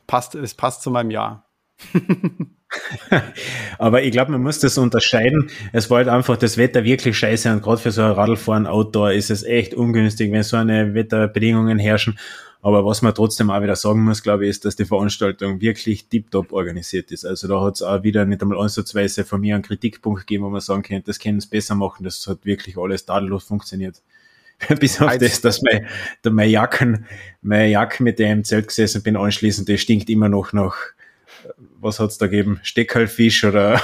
Passt, 0.06 0.34
es 0.34 0.54
passt 0.54 0.82
zu 0.82 0.90
meinem 0.90 1.10
Jahr. 1.10 1.46
Aber 3.78 4.02
ich 4.02 4.12
glaube, 4.12 4.32
man 4.32 4.42
muss 4.42 4.60
das 4.60 4.78
unterscheiden. 4.78 5.50
Es 5.72 5.90
war 5.90 5.98
halt 5.98 6.08
einfach 6.08 6.36
das 6.36 6.56
Wetter 6.56 6.84
wirklich 6.84 7.18
scheiße 7.18 7.52
und 7.52 7.62
gerade 7.62 7.80
für 7.80 7.90
so 7.90 8.02
ein 8.02 8.12
Radlfahren 8.12 8.66
Outdoor 8.66 9.12
ist 9.12 9.30
es 9.30 9.42
echt 9.42 9.74
ungünstig, 9.74 10.32
wenn 10.32 10.42
so 10.42 10.56
eine 10.56 10.94
Wetterbedingungen 10.94 11.78
herrschen. 11.78 12.18
Aber 12.62 12.84
was 12.84 13.00
man 13.00 13.14
trotzdem 13.14 13.50
auch 13.50 13.62
wieder 13.62 13.74
sagen 13.74 14.04
muss, 14.04 14.22
glaube 14.22 14.44
ich, 14.44 14.50
ist, 14.50 14.64
dass 14.66 14.76
die 14.76 14.84
Veranstaltung 14.84 15.62
wirklich 15.62 16.08
tiptop 16.08 16.52
organisiert 16.52 17.10
ist. 17.10 17.24
Also 17.24 17.48
da 17.48 17.60
hat 17.62 17.76
es 17.76 17.82
auch 17.82 18.02
wieder 18.02 18.26
nicht 18.26 18.42
einmal 18.42 18.58
ansatzweise 18.58 19.24
von 19.24 19.40
mir 19.40 19.54
einen 19.54 19.64
Kritikpunkt 19.64 20.20
gegeben, 20.20 20.44
wo 20.44 20.50
man 20.50 20.60
sagen 20.60 20.82
könnte, 20.82 21.06
das 21.06 21.18
können 21.18 21.38
es 21.38 21.46
besser 21.46 21.74
machen. 21.74 22.04
Das 22.04 22.26
hat 22.26 22.44
wirklich 22.44 22.76
alles 22.76 23.06
tadellos 23.06 23.44
funktioniert. 23.44 24.02
Bis 24.78 25.00
auf 25.00 25.16
das, 25.16 25.40
dass 25.40 25.62
mein, 25.62 25.86
der, 26.22 26.32
meine 26.32 26.50
Jacken, 26.50 27.06
meine 27.40 27.70
Jacke, 27.70 28.02
mit 28.02 28.18
der 28.18 28.26
ich 28.26 28.32
im 28.32 28.44
Zelt 28.44 28.68
gesessen 28.68 29.02
bin, 29.02 29.16
anschließend, 29.16 29.66
die 29.66 29.78
stinkt 29.78 30.10
immer 30.10 30.28
noch 30.28 30.52
nach, 30.52 30.76
was 31.80 31.98
hat's 31.98 32.18
da 32.18 32.26
gegeben? 32.26 32.60
Steckerlfisch 32.62 33.44
oder, 33.44 33.80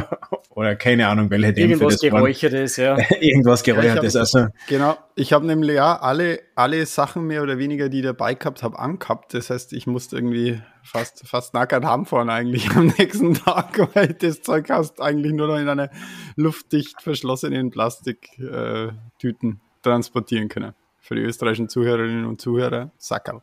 oder 0.50 0.76
keine 0.76 1.08
Ahnung, 1.08 1.30
welche 1.30 1.52
Dämpfe 1.52 1.72
Irgendwas 1.72 2.00
Geräuchertes, 2.00 2.76
ja. 2.76 2.98
Irgendwas 3.20 3.62
Geräuchertes, 3.62 4.14
ja, 4.14 4.20
also. 4.20 4.46
Genau, 4.68 4.96
ich 5.14 5.32
habe 5.32 5.46
nämlich 5.46 5.76
ja 5.76 5.98
alle, 5.98 6.40
alle 6.54 6.84
Sachen 6.86 7.26
mehr 7.26 7.42
oder 7.42 7.58
weniger, 7.58 7.88
die 7.88 7.98
ich 7.98 8.04
dabei 8.04 8.34
gehabt 8.34 8.62
habe, 8.62 8.78
angehabt. 8.78 9.34
Das 9.34 9.50
heißt, 9.50 9.72
ich 9.72 9.86
musste 9.86 10.16
irgendwie 10.16 10.60
fast, 10.82 11.26
fast 11.26 11.54
nackert 11.54 11.84
heimfahren 11.84 12.30
eigentlich 12.30 12.70
am 12.76 12.92
nächsten 12.98 13.34
Tag, 13.34 13.94
weil 13.94 14.14
das 14.14 14.42
Zeug 14.42 14.68
hast 14.70 15.00
eigentlich 15.00 15.32
nur 15.32 15.48
noch 15.48 15.58
in 15.58 15.68
einer 15.68 15.90
luftdicht 16.36 17.02
verschlossenen 17.02 17.70
Plastiktüten 17.70 19.52
äh, 19.52 19.82
transportieren 19.82 20.48
können. 20.48 20.74
Für 21.00 21.14
die 21.14 21.22
österreichischen 21.22 21.68
Zuhörerinnen 21.68 22.26
und 22.26 22.40
Zuhörer, 22.40 22.90
Sackerl. 22.98 23.40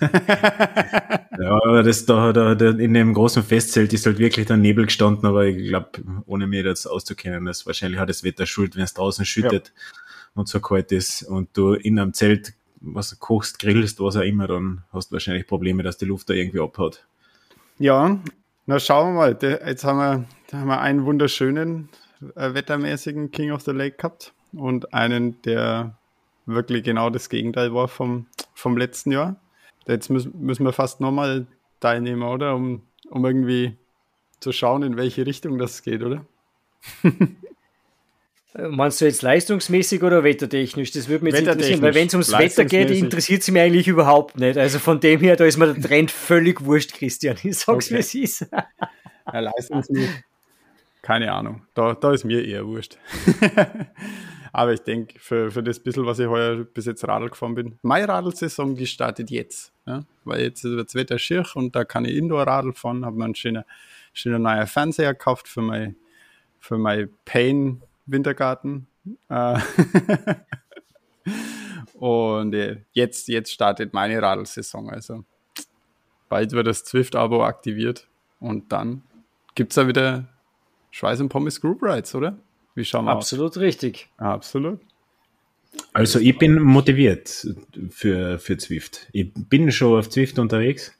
ja, 0.00 1.60
aber 1.64 1.82
das 1.82 2.06
da, 2.06 2.32
da, 2.32 2.54
da, 2.54 2.70
in 2.70 2.94
dem 2.94 3.14
großen 3.14 3.42
Festzelt 3.42 3.92
ist 3.92 4.06
halt 4.06 4.18
wirklich 4.18 4.46
der 4.46 4.56
Nebel 4.56 4.86
gestanden, 4.86 5.26
aber 5.26 5.46
ich 5.46 5.68
glaube, 5.68 5.90
ohne 6.26 6.46
mir 6.46 6.62
das 6.62 6.86
auszukennen, 6.86 7.44
das 7.44 7.66
wahrscheinlich 7.66 8.00
hat 8.00 8.08
das 8.08 8.24
Wetter 8.24 8.46
schuld, 8.46 8.76
wenn 8.76 8.84
es 8.84 8.94
draußen 8.94 9.24
schüttet 9.24 9.72
ja. 9.74 9.82
und 10.34 10.48
so 10.48 10.60
kalt 10.60 10.92
ist 10.92 11.22
und 11.22 11.48
du 11.56 11.74
in 11.74 11.98
einem 11.98 12.14
Zelt 12.14 12.54
was 12.80 13.18
kochst, 13.18 13.58
grillst, 13.58 14.00
was 14.00 14.16
auch 14.16 14.22
immer, 14.22 14.46
dann 14.46 14.84
hast 14.92 15.10
du 15.10 15.14
wahrscheinlich 15.14 15.46
Probleme, 15.46 15.82
dass 15.82 15.98
die 15.98 16.04
Luft 16.04 16.30
da 16.30 16.34
irgendwie 16.34 16.60
abhaut. 16.60 17.06
Ja, 17.78 18.18
na 18.66 18.78
schauen 18.78 19.14
wir 19.14 19.18
mal. 19.18 19.38
Jetzt 19.40 19.84
haben 19.84 19.98
wir, 19.98 20.58
haben 20.58 20.68
wir 20.68 20.80
einen 20.80 21.04
wunderschönen 21.04 21.88
äh, 22.36 22.54
wettermäßigen 22.54 23.30
King 23.30 23.52
of 23.52 23.62
the 23.62 23.72
Lake 23.72 23.96
gehabt 23.96 24.32
und 24.52 24.94
einen, 24.94 25.40
der 25.42 25.97
wirklich 26.48 26.82
genau 26.82 27.10
das 27.10 27.28
Gegenteil 27.28 27.72
war 27.74 27.88
vom, 27.88 28.26
vom 28.54 28.76
letzten 28.76 29.12
Jahr. 29.12 29.36
Jetzt 29.86 30.10
müssen, 30.10 30.32
müssen 30.40 30.64
wir 30.64 30.72
fast 30.72 31.00
nochmal 31.00 31.46
teilnehmen, 31.80 32.22
oder? 32.22 32.54
Um, 32.54 32.82
um 33.10 33.24
irgendwie 33.24 33.76
zu 34.40 34.52
schauen, 34.52 34.82
in 34.82 34.96
welche 34.96 35.26
Richtung 35.26 35.58
das 35.58 35.82
geht, 35.82 36.02
oder? 36.02 36.24
Meinst 38.54 39.00
du 39.00 39.04
jetzt 39.04 39.22
leistungsmäßig 39.22 40.02
oder 40.02 40.24
wettertechnisch? 40.24 40.90
Das 40.90 41.08
würde 41.08 41.24
mich 41.24 41.34
jetzt 41.34 41.46
interessieren, 41.46 41.82
weil 41.82 41.94
wenn 41.94 42.08
es 42.08 42.14
ums 42.14 42.32
Wetter 42.32 42.64
geht, 42.64 42.90
interessiert 42.90 43.42
es 43.42 43.50
mich 43.50 43.62
eigentlich 43.62 43.86
überhaupt 43.86 44.38
nicht. 44.38 44.58
Also 44.58 44.78
von 44.78 44.98
dem 45.00 45.20
her, 45.20 45.36
da 45.36 45.44
ist 45.44 45.58
mir 45.58 45.72
der 45.72 45.82
Trend 45.82 46.10
völlig 46.10 46.64
wurscht, 46.64 46.92
Christian. 46.94 47.36
Ich 47.42 47.58
sag's, 47.58 47.86
okay. 47.86 47.96
wie 47.96 47.98
es 47.98 48.14
ist. 48.14 48.46
Ja, 49.32 49.40
leistungsmäßig. 49.40 50.24
Keine 51.02 51.32
Ahnung. 51.32 51.62
Da, 51.74 51.94
da 51.94 52.12
ist 52.12 52.24
mir 52.24 52.44
eher 52.44 52.66
wurscht. 52.66 52.98
Aber 54.52 54.72
ich 54.72 54.80
denke, 54.80 55.18
für, 55.18 55.50
für 55.50 55.62
das 55.62 55.80
bisschen, 55.80 56.06
was 56.06 56.18
ich 56.18 56.26
heuer 56.26 56.64
bis 56.64 56.86
jetzt 56.86 57.06
Radl 57.06 57.28
gefahren 57.28 57.54
bin, 57.54 57.78
meine 57.82 58.08
Radlsaison, 58.08 58.76
die 58.76 58.86
startet 58.86 59.30
jetzt. 59.30 59.72
Ja? 59.86 60.04
Weil 60.24 60.42
jetzt 60.42 60.64
wird 60.64 60.86
das 60.86 60.94
Wetter 60.94 61.18
schier 61.18 61.44
und 61.54 61.74
da 61.74 61.84
kann 61.84 62.04
ich 62.04 62.16
Indoor-Radl 62.16 62.72
fahren, 62.72 63.04
habe 63.04 63.16
mir 63.16 63.24
einen 63.24 63.34
schönen, 63.34 63.64
schönen 64.12 64.42
neuen 64.42 64.66
Fernseher 64.66 65.14
gekauft 65.14 65.48
für 65.48 65.62
mein, 65.62 65.96
für 66.58 66.78
mein 66.78 67.10
Pain 67.24 67.82
Wintergarten. 68.06 68.86
Äh, 69.28 69.58
und 71.94 72.54
äh, 72.54 72.82
jetzt, 72.92 73.28
jetzt 73.28 73.52
startet 73.52 73.92
meine 73.92 74.20
Radlsaison. 74.20 74.90
Also 74.90 75.24
bald 76.28 76.52
wird 76.52 76.66
das 76.66 76.84
Zwift-Abo 76.84 77.44
aktiviert 77.44 78.08
und 78.40 78.72
dann 78.72 79.02
gibt 79.54 79.72
es 79.72 79.76
da 79.76 79.86
wieder 79.88 80.28
Schweiß 80.90 81.20
und 81.20 81.28
Pommes 81.28 81.60
Group 81.60 81.82
Rides, 81.82 82.14
oder? 82.14 82.38
Wie 82.74 82.84
schauen 82.84 83.06
wir 83.06 83.12
Absolut 83.12 83.50
aus? 83.50 83.58
richtig. 83.58 84.08
Absolut. 84.16 84.80
Also 85.92 86.18
ich 86.18 86.38
bin 86.38 86.60
motiviert 86.60 87.46
für, 87.90 88.38
für 88.38 88.56
Zwift. 88.56 89.08
Ich 89.12 89.32
bin 89.34 89.70
schon 89.70 89.98
auf 89.98 90.08
Zwift 90.08 90.38
unterwegs. 90.38 90.92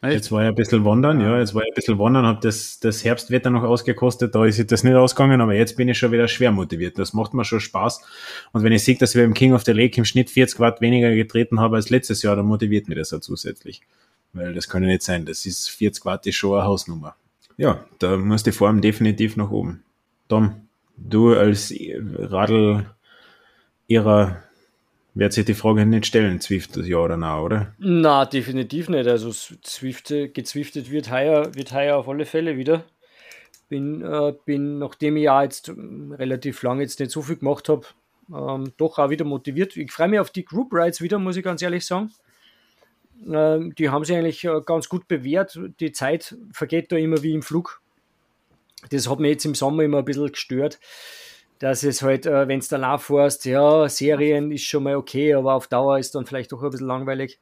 Echt? 0.00 0.14
Jetzt 0.14 0.32
war 0.32 0.42
ich 0.42 0.48
ein 0.48 0.54
bisschen 0.54 0.84
wandern, 0.84 1.20
ja, 1.20 1.40
jetzt 1.40 1.54
war 1.54 1.62
ich 1.62 1.68
ein 1.68 1.74
bisschen 1.74 1.98
wandern, 1.98 2.24
habe 2.24 2.38
das, 2.40 2.78
das 2.78 3.04
Herbstwetter 3.04 3.50
noch 3.50 3.64
ausgekostet, 3.64 4.32
da 4.32 4.44
ist 4.44 4.70
das 4.70 4.84
nicht 4.84 4.94
ausgegangen, 4.94 5.40
aber 5.40 5.54
jetzt 5.54 5.76
bin 5.76 5.88
ich 5.88 5.98
schon 5.98 6.12
wieder 6.12 6.28
schwer 6.28 6.52
motiviert. 6.52 7.00
Das 7.00 7.14
macht 7.14 7.34
mir 7.34 7.44
schon 7.44 7.58
Spaß. 7.58 8.00
Und 8.52 8.62
wenn 8.62 8.72
ich 8.72 8.84
sehe, 8.84 8.96
dass 8.96 9.16
wir 9.16 9.24
im 9.24 9.34
King 9.34 9.54
of 9.54 9.64
the 9.64 9.72
Lake 9.72 9.98
im 9.98 10.04
Schnitt 10.04 10.30
40 10.30 10.60
Watt 10.60 10.80
weniger 10.80 11.12
getreten 11.12 11.58
haben 11.58 11.74
als 11.74 11.90
letztes 11.90 12.22
Jahr, 12.22 12.36
dann 12.36 12.46
motiviert 12.46 12.88
mich 12.88 12.96
das 12.96 13.12
auch 13.12 13.18
zusätzlich. 13.18 13.82
Weil 14.32 14.54
das 14.54 14.68
kann 14.68 14.84
ja 14.84 14.88
nicht 14.88 15.02
sein. 15.02 15.26
Das 15.26 15.44
ist 15.46 15.68
40 15.68 16.04
Watt 16.04 16.26
ist 16.28 16.36
schon 16.36 16.54
eine 16.56 16.64
Hausnummer. 16.64 17.16
Ja, 17.56 17.84
da 17.98 18.16
muss 18.16 18.44
die 18.44 18.52
Form 18.52 18.80
definitiv 18.80 19.36
nach 19.36 19.50
oben. 19.50 19.82
Tom, 20.28 20.67
du 20.98 21.34
als 21.34 21.72
Radl 22.18 22.86
ihrer 23.86 24.42
wird 25.18 25.32
sich 25.32 25.44
die 25.44 25.54
Frage 25.54 25.84
nicht 25.84 26.06
stellen, 26.06 26.40
Zwift 26.40 26.76
ja 26.76 26.98
oder 26.98 27.16
nein, 27.16 27.40
oder? 27.40 27.74
Na, 27.78 28.24
definitiv 28.24 28.88
nicht. 28.88 29.08
Also 29.08 29.32
Zwift, 29.62 30.14
gezwiftet 30.32 30.92
wird 30.92 31.10
heuer, 31.10 31.54
wird 31.56 31.72
heuer 31.72 31.96
auf 31.96 32.08
alle 32.08 32.24
Fälle 32.24 32.56
wieder. 32.56 32.84
Bin, 33.68 34.00
äh, 34.02 34.32
bin 34.44 34.78
nachdem 34.78 35.16
ich 35.16 35.24
ja 35.24 35.42
jetzt 35.42 35.72
relativ 35.76 36.62
lange 36.62 36.82
jetzt 36.82 37.00
nicht 37.00 37.10
so 37.10 37.22
viel 37.22 37.36
gemacht 37.36 37.68
habe, 37.68 37.86
ähm, 38.32 38.72
doch 38.76 38.98
auch 38.98 39.10
wieder 39.10 39.24
motiviert. 39.24 39.76
Ich 39.76 39.90
freue 39.90 40.08
mich 40.08 40.20
auf 40.20 40.30
die 40.30 40.44
Group 40.44 40.72
Rides 40.72 41.00
wieder, 41.00 41.18
muss 41.18 41.36
ich 41.36 41.42
ganz 41.42 41.62
ehrlich 41.62 41.84
sagen. 41.84 42.12
Ähm, 43.28 43.74
die 43.74 43.90
haben 43.90 44.04
sich 44.04 44.16
eigentlich 44.16 44.44
äh, 44.44 44.60
ganz 44.64 44.88
gut 44.88 45.08
bewährt. 45.08 45.58
Die 45.80 45.90
Zeit 45.90 46.36
vergeht 46.52 46.92
da 46.92 46.96
immer 46.96 47.22
wie 47.22 47.34
im 47.34 47.42
Flug. 47.42 47.82
Das 48.90 49.08
hat 49.08 49.18
mich 49.18 49.30
jetzt 49.30 49.44
im 49.44 49.54
Sommer 49.54 49.82
immer 49.82 49.98
ein 49.98 50.04
bisschen 50.04 50.30
gestört 50.30 50.78
dass 51.58 51.82
es 51.82 52.02
halt, 52.02 52.26
äh, 52.26 52.46
wenn 52.48 52.60
es 52.60 52.68
danach 52.68 53.00
fährst, 53.00 53.44
ja, 53.44 53.88
Serien 53.88 54.52
ist 54.52 54.64
schon 54.64 54.84
mal 54.84 54.96
okay, 54.96 55.34
aber 55.34 55.54
auf 55.54 55.66
Dauer 55.66 55.98
ist 55.98 56.14
dann 56.14 56.26
vielleicht 56.26 56.52
doch 56.52 56.62
ein 56.62 56.70
bisschen 56.70 56.86
langweilig. 56.86 57.40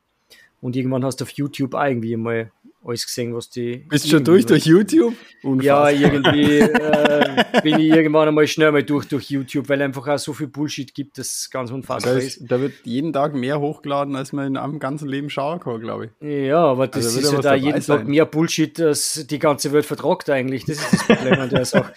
Und 0.60 0.74
irgendwann 0.74 1.04
hast 1.04 1.20
du 1.20 1.24
auf 1.24 1.30
YouTube 1.30 1.74
auch 1.74 1.84
irgendwie 1.84 2.16
mal 2.16 2.50
alles 2.86 3.06
gesehen, 3.06 3.34
was 3.34 3.50
die. 3.50 3.84
Bist 3.88 4.04
du 4.04 4.08
schon 4.10 4.24
durch 4.24 4.46
durch 4.46 4.64
YouTube? 4.64 5.14
Unfassbar. 5.42 5.90
Ja, 5.90 6.08
irgendwie 6.08 6.60
äh, 6.60 7.44
bin 7.62 7.80
ich 7.80 7.90
irgendwann 7.90 8.28
einmal 8.28 8.46
schnell 8.46 8.72
mal 8.72 8.82
durch 8.82 9.06
durch 9.06 9.30
YouTube, 9.30 9.68
weil 9.68 9.82
einfach 9.82 10.06
auch 10.06 10.18
so 10.18 10.32
viel 10.32 10.46
Bullshit 10.46 10.94
gibt, 10.94 11.18
das 11.18 11.48
ganz 11.50 11.70
unfassbar 11.70 12.14
da 12.14 12.18
ist, 12.18 12.38
ist. 12.38 12.50
Da 12.50 12.60
wird 12.60 12.74
jeden 12.84 13.12
Tag 13.12 13.34
mehr 13.34 13.60
hochgeladen, 13.60 14.16
als 14.16 14.32
man 14.32 14.46
in 14.46 14.56
einem 14.56 14.78
ganzen 14.78 15.08
Leben 15.08 15.30
schauen 15.30 15.60
kann, 15.60 15.80
glaube 15.80 16.06
ich. 16.06 16.28
Ja, 16.28 16.64
aber 16.64 16.86
das 16.86 17.06
also 17.06 17.20
ist 17.20 17.32
ja 17.32 17.40
da 17.40 17.54
jeden 17.54 17.80
sein. 17.80 17.98
Tag 17.98 18.08
mehr 18.08 18.26
Bullshit, 18.26 18.78
als 18.80 19.26
die 19.26 19.38
ganze 19.38 19.72
Welt 19.72 19.86
vertragt 19.86 20.30
eigentlich. 20.30 20.64
Das 20.64 20.78
ist 20.78 20.92
das 20.92 21.06
Problem 21.06 21.40
an 21.40 21.50
der 21.50 21.64
Sache. 21.64 21.92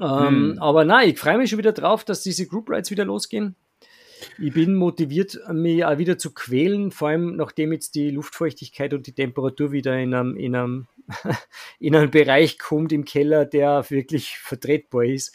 Ähm, 0.00 0.26
hm. 0.26 0.58
Aber 0.58 0.84
nein, 0.84 1.10
ich 1.10 1.18
freue 1.18 1.38
mich 1.38 1.50
schon 1.50 1.58
wieder 1.58 1.72
drauf, 1.72 2.04
dass 2.04 2.22
diese 2.22 2.46
Group 2.46 2.70
Rides 2.70 2.90
wieder 2.90 3.04
losgehen. 3.04 3.54
Ich 4.38 4.52
bin 4.52 4.74
motiviert, 4.74 5.38
mich 5.52 5.84
auch 5.84 5.98
wieder 5.98 6.18
zu 6.18 6.32
quälen, 6.32 6.90
vor 6.90 7.08
allem 7.08 7.36
nachdem 7.36 7.72
jetzt 7.72 7.94
die 7.94 8.10
Luftfeuchtigkeit 8.10 8.94
und 8.94 9.06
die 9.06 9.12
Temperatur 9.12 9.72
wieder 9.72 9.98
in 9.98 10.14
einem, 10.14 10.36
in 10.36 10.54
einem, 10.54 10.86
in 11.78 11.96
einem 11.96 12.10
Bereich 12.10 12.58
kommt 12.58 12.92
im 12.92 13.04
Keller, 13.04 13.44
der 13.44 13.88
wirklich 13.90 14.38
vertretbar 14.38 15.04
ist, 15.04 15.34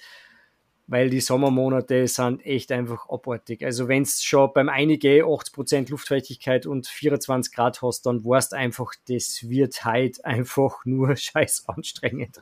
weil 0.88 1.10
die 1.10 1.20
Sommermonate 1.20 2.08
sind 2.08 2.46
echt 2.46 2.72
einfach 2.72 3.10
abartig. 3.10 3.64
Also 3.64 3.88
wenn 3.90 4.04
es 4.04 4.24
schon 4.24 4.52
beim 4.54 4.70
Einige 4.70 5.26
80% 5.26 5.92
Luftfeuchtigkeit 5.92 6.66
und 6.66 6.88
24 6.88 7.54
Grad 7.54 7.82
hast, 7.82 8.06
dann 8.06 8.24
weißt 8.24 8.54
einfach, 8.54 8.94
das 9.10 9.50
wird 9.50 9.84
halt 9.84 10.24
einfach 10.24 10.86
nur 10.86 11.16
scheiß 11.16 11.66
anstrengend, 11.68 12.42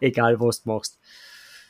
egal 0.00 0.40
was 0.40 0.62
du 0.62 0.70
machst. 0.70 0.98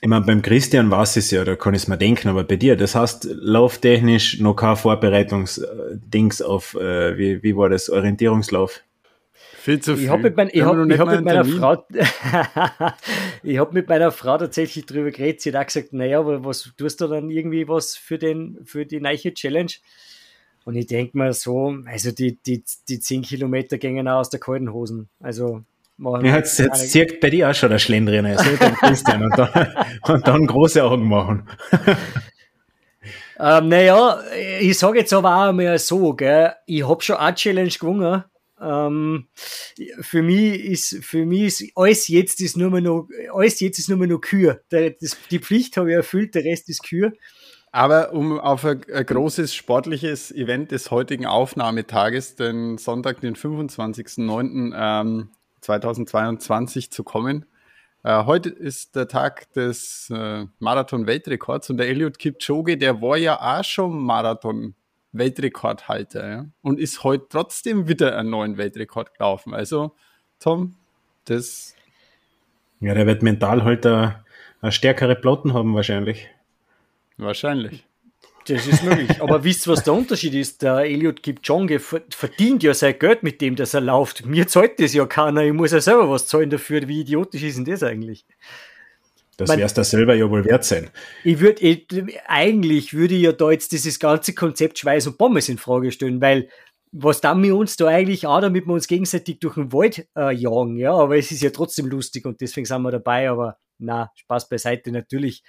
Ich 0.04 0.08
meine, 0.08 0.24
beim 0.24 0.42
Christian 0.42 0.90
war 0.90 1.04
es 1.04 1.30
ja, 1.30 1.44
da 1.44 1.54
kann 1.54 1.74
ich 1.74 1.82
es 1.82 1.88
mir 1.88 1.96
denken, 1.96 2.28
aber 2.28 2.42
bei 2.42 2.56
dir, 2.56 2.74
das 2.74 2.96
heißt, 2.96 3.28
lauftechnisch 3.30 4.40
noch 4.40 4.56
kein 4.56 4.74
Vorbereitungsdings 4.74 6.42
auf, 6.42 6.74
äh, 6.74 7.16
wie, 7.16 7.40
wie 7.44 7.56
war 7.56 7.68
das, 7.68 7.88
Orientierungslauf? 7.88 8.82
Viel 9.32 9.78
zu 9.78 9.94
viel. 9.94 10.06
Ich 10.06 10.10
habe 10.10 10.24
mit, 10.24 10.36
mein, 10.36 10.50
ich 10.52 10.62
hab, 10.62 10.76
ich 10.90 10.98
hab 10.98 11.08
mit 11.08 11.24
meiner 11.24 11.44
Frau, 11.44 11.86
ich 13.44 13.58
habe 13.58 13.72
mit 13.72 13.88
meiner 13.88 14.10
Frau 14.10 14.38
tatsächlich 14.38 14.86
drüber 14.86 15.12
geredet. 15.12 15.40
Sie 15.40 15.52
hat 15.52 15.62
auch 15.62 15.66
gesagt, 15.66 15.92
naja, 15.92 16.18
aber 16.18 16.44
was 16.44 16.72
tust 16.76 17.00
du 17.00 17.06
dann 17.06 17.30
irgendwie 17.30 17.68
was 17.68 17.94
für 17.96 18.18
den, 18.18 18.58
für 18.64 18.84
die 18.84 19.00
neue 19.00 19.32
Challenge? 19.32 19.70
Und 20.64 20.74
ich 20.74 20.88
denke 20.88 21.16
mal 21.16 21.32
so, 21.32 21.76
also 21.86 22.10
die, 22.10 22.42
die, 22.42 22.64
die 22.88 22.98
10 22.98 23.22
Kilometer 23.22 23.78
gingen 23.78 24.08
auch 24.08 24.18
aus 24.18 24.30
der 24.30 24.40
kalten 24.40 24.72
Hosen. 24.72 25.08
Also 25.20 25.62
Ja, 25.98 26.36
jetzt, 26.36 26.58
jetzt 26.58 26.90
zirkt 26.90 27.20
bei 27.20 27.30
dir 27.30 27.50
auch 27.50 27.54
schon 27.54 27.70
der 27.70 27.78
Schlendrian, 27.78 28.26
also 28.26 28.44
Christian, 28.80 29.24
und 29.24 29.38
dann, 29.38 29.74
und 30.08 30.26
dann 30.26 30.46
große 30.46 30.82
Augen 30.82 31.08
machen. 31.08 31.48
ähm, 33.38 33.68
naja, 33.68 34.20
ich 34.60 34.78
sage 34.78 34.98
jetzt 34.98 35.12
aber 35.12 35.48
auch 35.48 35.52
mal 35.52 35.78
so, 35.78 36.14
gell, 36.14 36.52
ich 36.66 36.86
habe 36.86 37.02
schon 37.02 37.16
eine 37.16 37.34
Challenge 37.34 37.70
gewonnen. 37.70 38.24
Ähm, 38.60 39.28
für 40.00 40.22
mich 40.22 40.64
ist, 40.64 41.04
für 41.04 41.26
mich 41.26 41.60
ist 41.60 41.72
alles 41.74 42.08
jetzt 42.08 42.40
ist 42.40 42.56
nur 42.56 42.70
mehr 42.70 42.80
noch, 42.80 43.08
alles 43.34 43.60
jetzt 43.60 43.78
ist 43.78 43.88
nur 43.88 43.98
mehr 43.98 44.08
noch 44.08 44.20
Kür. 44.20 44.60
Die 44.70 45.38
Pflicht 45.38 45.76
habe 45.76 45.90
ich 45.90 45.96
erfüllt, 45.96 46.34
der 46.34 46.44
Rest 46.44 46.68
ist 46.68 46.84
Kür. 46.84 47.12
Aber 47.72 48.12
um 48.12 48.38
auf 48.38 48.64
ein, 48.64 48.82
ein, 48.92 49.06
großes 49.06 49.54
sportliches 49.54 50.30
Event 50.30 50.70
des 50.72 50.90
heutigen 50.90 51.26
Aufnahmetages, 51.26 52.36
den 52.36 52.76
Sonntag, 52.76 53.20
den 53.22 53.34
25.09., 53.34 54.72
ähm, 54.76 55.30
2022 55.62 56.90
zu 56.90 57.04
kommen, 57.04 57.46
Äh, 58.04 58.24
heute 58.24 58.48
ist 58.48 58.96
der 58.96 59.06
Tag 59.06 59.52
des 59.52 60.10
äh, 60.10 60.46
Marathon-Weltrekords 60.58 61.70
und 61.70 61.76
der 61.76 61.88
Eliud 61.88 62.18
Kipchoge, 62.18 62.76
der 62.76 63.00
war 63.00 63.16
ja 63.16 63.40
auch 63.40 63.62
schon 63.62 63.96
Marathon-Weltrekordhalter 64.04 66.28
ja? 66.28 66.46
und 66.62 66.80
ist 66.80 67.04
heute 67.04 67.26
trotzdem 67.28 67.86
wieder 67.86 68.18
einen 68.18 68.30
neuen 68.30 68.58
Weltrekord 68.58 69.14
gelaufen. 69.14 69.54
Also, 69.54 69.94
Tom, 70.40 70.74
das. 71.26 71.76
Ja, 72.80 72.94
der 72.94 73.06
wird 73.06 73.22
mental 73.22 73.62
halt 73.62 73.86
eine, 73.86 74.24
eine 74.60 74.72
stärkere 74.72 75.14
Plotten 75.14 75.54
haben, 75.54 75.76
wahrscheinlich. 75.76 76.28
Wahrscheinlich. 77.18 77.86
Das 78.46 78.66
ist 78.66 78.82
möglich. 78.82 79.20
Aber 79.20 79.44
wisst 79.44 79.66
ihr, 79.66 79.72
was 79.72 79.84
der 79.84 79.94
Unterschied 79.94 80.34
ist? 80.34 80.62
Der 80.62 80.78
Eliud 80.78 81.22
Kipchoge 81.22 81.80
verdient 81.80 82.62
ja 82.62 82.74
sein 82.74 82.98
Geld 82.98 83.22
mit 83.22 83.40
dem, 83.40 83.56
dass 83.56 83.74
er 83.74 83.80
läuft. 83.80 84.26
Mir 84.26 84.46
zahlt 84.46 84.80
das 84.80 84.94
ja 84.94 85.06
keiner. 85.06 85.42
Ich 85.42 85.52
muss 85.52 85.72
ja 85.72 85.80
selber 85.80 86.10
was 86.10 86.26
zahlen 86.26 86.50
dafür. 86.50 86.86
Wie 86.88 87.00
idiotisch 87.00 87.42
ist 87.42 87.58
denn 87.58 87.64
das 87.64 87.82
eigentlich? 87.82 88.24
Das 89.36 89.48
wäre 89.50 89.62
es 89.62 89.74
da 89.74 89.82
selber 89.82 90.14
ja 90.14 90.28
wohl 90.30 90.44
wert 90.44 90.64
sein. 90.64 90.90
Ich 91.24 91.40
würde, 91.40 91.82
eigentlich 92.26 92.94
würde 92.94 93.14
ich 93.14 93.22
ja 93.22 93.32
da 93.32 93.50
jetzt 93.50 93.72
dieses 93.72 93.98
ganze 93.98 94.34
Konzept 94.34 94.78
Schweiß 94.78 95.06
und 95.06 95.18
Pommes 95.18 95.48
in 95.48 95.58
Frage 95.58 95.90
stellen, 95.90 96.20
weil 96.20 96.48
was 96.92 97.22
dann 97.22 97.42
wir 97.42 97.56
uns 97.56 97.76
da 97.76 97.86
eigentlich 97.86 98.26
auch, 98.26 98.40
damit 98.40 98.66
wir 98.66 98.74
uns 98.74 98.86
gegenseitig 98.86 99.40
durch 99.40 99.54
den 99.54 99.72
Wald 99.72 100.06
äh, 100.14 100.34
jagen, 100.34 100.76
ja, 100.76 100.92
aber 100.92 101.16
es 101.16 101.30
ist 101.30 101.40
ja 101.40 101.48
trotzdem 101.48 101.86
lustig 101.86 102.26
und 102.26 102.40
deswegen 102.42 102.66
sind 102.66 102.82
wir 102.82 102.90
dabei, 102.90 103.30
aber 103.30 103.56
na, 103.78 104.10
Spaß 104.14 104.50
beiseite, 104.50 104.92
natürlich 104.92 105.42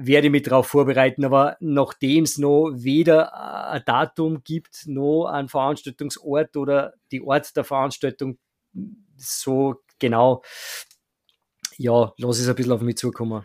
werde 0.00 0.30
mich 0.30 0.44
darauf 0.44 0.68
vorbereiten, 0.68 1.24
aber 1.24 1.56
nachdem 1.60 2.24
es 2.24 2.38
noch 2.38 2.70
weder 2.72 3.68
ein 3.70 3.82
Datum 3.84 4.44
gibt, 4.44 4.86
noch 4.86 5.26
einen 5.26 5.48
Veranstaltungsort 5.48 6.56
oder 6.56 6.94
die 7.10 7.20
Ort 7.20 7.56
der 7.56 7.64
Veranstaltung 7.64 8.38
so 9.16 9.82
genau, 9.98 10.42
ja, 11.76 12.12
lass 12.16 12.38
es 12.38 12.48
ein 12.48 12.54
bisschen 12.54 12.72
auf 12.72 12.80
mich 12.80 12.96
zukommen. 12.96 13.44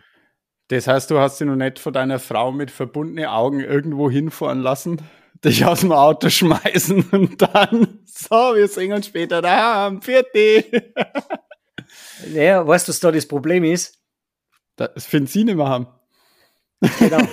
Das 0.68 0.86
heißt, 0.86 1.10
du 1.10 1.18
hast 1.18 1.40
dich 1.40 1.46
noch 1.46 1.56
nicht 1.56 1.78
von 1.78 1.92
deiner 1.92 2.20
Frau 2.20 2.52
mit 2.52 2.70
verbundenen 2.70 3.26
Augen 3.26 3.60
irgendwo 3.60 4.08
hinfahren 4.08 4.60
lassen, 4.60 5.02
dich 5.44 5.64
aus 5.66 5.80
dem 5.80 5.92
Auto 5.92 6.30
schmeißen 6.30 7.02
und 7.12 7.42
dann, 7.42 7.98
so, 8.06 8.54
wir 8.54 8.68
sehen 8.68 8.92
uns 8.92 9.06
später 9.06 9.42
da 9.42 9.86
am 9.86 10.02
Viertel. 10.02 10.92
Naja, 12.32 12.66
weißt 12.66 12.88
du, 12.88 12.90
was 12.90 13.00
da 13.00 13.12
das 13.12 13.28
Problem 13.28 13.62
ist? 13.62 14.00
Das 14.76 15.04
finden 15.06 15.26
sie 15.26 15.44
nicht 15.44 15.56
mehr 15.56 15.68
haben. 15.68 15.86
Genau. 16.98 17.18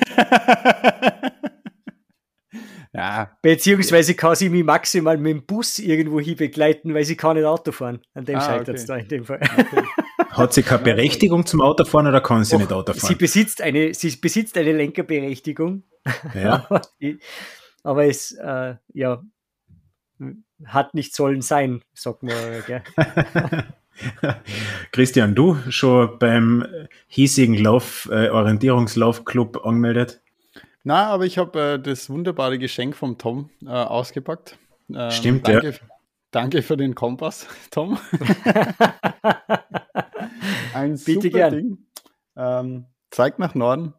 ja. 2.93 3.37
Beziehungsweise 3.41 4.15
kann 4.15 4.35
sie 4.35 4.49
mich 4.49 4.63
maximal 4.63 5.17
mit 5.17 5.31
dem 5.31 5.45
Bus 5.45 5.79
irgendwo 5.79 6.19
hin 6.19 6.35
begleiten, 6.35 6.93
weil 6.93 7.03
sie 7.03 7.15
kann 7.15 7.37
nicht 7.37 7.45
Auto 7.45 7.71
fahren. 7.71 8.01
An 8.13 8.25
dem 8.25 8.37
ah, 8.37 8.41
scheitert 8.41 8.75
es 8.75 8.83
okay. 8.83 8.87
da 8.87 8.97
in 8.97 9.07
dem 9.07 9.25
Fall. 9.25 9.39
Okay. 9.41 9.83
Hat 10.31 10.53
sie 10.53 10.63
keine 10.63 10.83
Berechtigung 10.83 11.45
zum 11.45 11.61
Autofahren 11.61 12.07
oder 12.07 12.21
kann 12.21 12.43
sie 12.43 12.55
Och, 12.55 12.61
nicht 12.61 12.71
Auto 12.71 12.93
fahren? 12.93 13.07
Sie 13.07 13.15
besitzt 13.15 13.61
eine, 13.61 13.93
sie 13.93 14.15
besitzt 14.15 14.57
eine 14.57 14.71
Lenkerberechtigung. 14.71 15.83
Ja. 16.33 16.65
aber, 16.69 16.81
aber, 17.83 18.05
es, 18.05 18.31
äh, 18.33 18.75
ja, 18.93 19.21
hat 20.65 20.93
nicht 20.93 21.15
sollen 21.15 21.41
sein, 21.41 21.81
sagt 21.93 22.23
man. 22.23 22.35
Gell? 22.65 22.83
Christian, 24.91 25.35
du 25.35 25.57
schon 25.69 26.17
beim 26.19 26.65
hiesigen 27.07 27.55
Lauf, 27.55 28.09
äh, 28.11 28.29
Orientierungslaufclub 28.29 29.65
angemeldet? 29.65 30.21
Na, 30.83 31.07
aber 31.07 31.25
ich 31.25 31.37
habe 31.37 31.73
äh, 31.73 31.79
das 31.79 32.09
wunderbare 32.09 32.57
Geschenk 32.57 32.95
vom 32.95 33.17
Tom 33.17 33.49
äh, 33.65 33.69
ausgepackt. 33.69 34.57
Ähm, 34.93 35.11
Stimmt, 35.11 35.47
danke, 35.47 35.69
ja. 35.69 35.77
Danke 36.31 36.61
für 36.61 36.77
den 36.77 36.95
Kompass, 36.95 37.47
Tom. 37.71 37.97
Ein 40.73 40.91
Bitte 40.93 41.21
super 41.21 41.29
gern. 41.29 41.53
Ding. 41.53 41.77
Ähm, 42.35 42.85
zeigt 43.09 43.37
nach 43.39 43.53
Norden. 43.53 43.93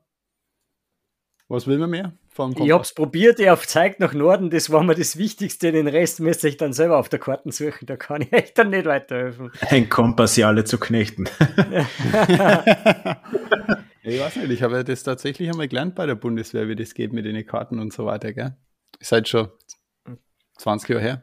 Was 1.48 1.66
will 1.66 1.78
man 1.78 1.90
mehr? 1.90 2.12
Vom 2.32 2.50
Kompass. 2.50 2.66
Ich 2.66 2.72
habe 2.72 2.82
es 2.82 2.94
probiert, 2.94 3.38
er 3.40 3.58
zeigt 3.58 4.00
nach 4.00 4.14
Norden, 4.14 4.50
das 4.50 4.70
war 4.70 4.82
mir 4.82 4.94
das 4.94 5.18
Wichtigste, 5.18 5.70
den 5.70 5.86
Rest 5.86 6.20
müsste 6.20 6.48
ich 6.48 6.56
dann 6.56 6.72
selber 6.72 6.98
auf 6.98 7.08
der 7.08 7.18
Karte 7.18 7.52
suchen, 7.52 7.86
da 7.86 7.96
kann 7.96 8.22
ich 8.22 8.32
euch 8.34 8.54
dann 8.54 8.70
nicht 8.70 8.86
weiterhelfen. 8.86 9.52
Ein 9.68 9.88
Kompass 9.88 10.36
ja 10.36 10.48
alle 10.48 10.64
zu 10.64 10.78
knechten. 10.78 11.24
ich 14.02 14.20
weiß 14.20 14.36
nicht, 14.36 14.50
ich 14.50 14.62
habe 14.62 14.82
das 14.82 15.02
tatsächlich 15.02 15.50
einmal 15.50 15.68
gelernt 15.68 15.94
bei 15.94 16.06
der 16.06 16.14
Bundeswehr, 16.14 16.68
wie 16.68 16.76
das 16.76 16.94
geht 16.94 17.12
mit 17.12 17.24
den 17.26 17.46
Karten 17.46 17.78
und 17.78 17.92
so 17.92 18.06
weiter, 18.06 18.32
gell? 18.32 18.56
Ist 18.98 19.12
halt 19.12 19.28
schon 19.28 19.48
20 20.58 20.88
Jahre 20.88 21.02
her. 21.02 21.22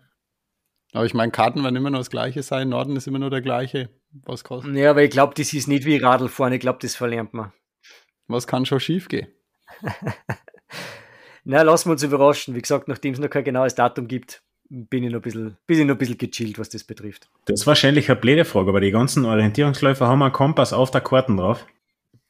Aber 0.94 1.06
ich 1.06 1.14
meine, 1.14 1.32
Karten 1.32 1.64
werden 1.64 1.76
immer 1.76 1.90
noch 1.90 2.00
das 2.00 2.10
gleiche 2.10 2.44
sein, 2.44 2.70
Norden 2.70 2.96
ist 2.96 3.08
immer 3.08 3.20
nur 3.20 3.30
der 3.30 3.42
gleiche, 3.42 3.90
was 4.12 4.44
kostet. 4.44 4.76
Ja, 4.76 4.92
aber 4.92 5.04
ich 5.04 5.12
glaube, 5.12 5.34
das 5.36 5.54
ist 5.54 5.68
nicht 5.68 5.86
wie 5.86 5.98
Radl 5.98 6.30
fahren, 6.30 6.54
ich 6.54 6.60
glaube, 6.60 6.80
das 6.82 6.96
verlernt 6.96 7.34
man. 7.34 7.52
Was 8.28 8.48
kann 8.48 8.66
schon 8.66 8.80
schief 8.80 9.08
gehen? 9.08 9.28
Na, 11.52 11.64
lassen 11.64 11.90
wir 11.90 11.94
uns 11.94 12.04
überraschen. 12.04 12.54
Wie 12.54 12.62
gesagt, 12.62 12.88
nachdem 12.88 13.16
es 13.16 13.20
noch 13.20 13.28
kein 13.32 13.44
genaues 13.44 13.74
Datum 13.74 14.08
gibt, 14.08 14.44
bin 14.70 15.04
ich 15.04 15.10
noch 15.10 15.18
ein 15.18 15.22
bisschen, 15.24 15.58
bin 15.66 15.80
ich 15.80 15.86
noch 15.88 15.96
ein 15.96 15.98
bisschen 15.98 16.20
gechillt, 16.20 16.60
was 16.60 16.70
das 16.70 16.84
betrifft. 16.84 17.28
Das 17.46 17.62
ist 17.62 17.66
wahrscheinlich 17.66 18.08
eine 18.08 18.20
blöde 18.20 18.46
Frage, 18.46 18.70
aber 18.70 18.82
die 18.82 18.92
ganzen 18.92 19.26
Orientierungsläufer 19.26 20.06
haben 20.06 20.22
einen 20.22 20.32
Kompass 20.32 20.74
auf 20.74 20.92
der 20.92 21.02
Karten 21.02 21.38
drauf. 21.38 21.66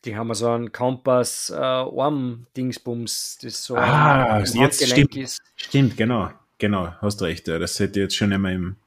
Die 0.06 0.16
haben 0.16 0.34
so 0.34 0.48
einen 0.48 0.72
Kompass 0.72 1.50
äh, 1.50 1.58
Arm-Dingsbums, 1.58 3.40
das 3.42 3.62
so 3.66 3.76
ah, 3.76 4.36
ein 4.36 4.46
jetzt 4.54 4.88
stimmt, 4.88 5.18
ist. 5.18 5.42
Stimmt, 5.58 5.98
genau. 5.98 6.30
Genau, 6.58 6.94
hast 7.02 7.22
recht. 7.22 7.50
Ja. 7.50 7.60
Das 7.60 7.78
hätte 7.78 8.00
ich 8.00 8.04
jetzt 8.04 8.16
schon 8.16 8.32
immer 8.32 8.54
im, 8.54 8.78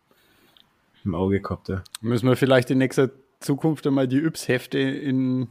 im 1.05 1.15
Auge 1.15 1.43
gehabt. 1.43 1.69
Ja. 1.69 1.85
Müssen 2.01 2.27
wir 2.27 2.37
vielleicht 2.37 2.71
in 2.71 2.79
nächster 2.79 3.11
Zukunft 3.43 3.87
einmal 3.87 4.09
die 4.09 4.19
Yps-Hefte 4.19 4.79
im 4.79 5.49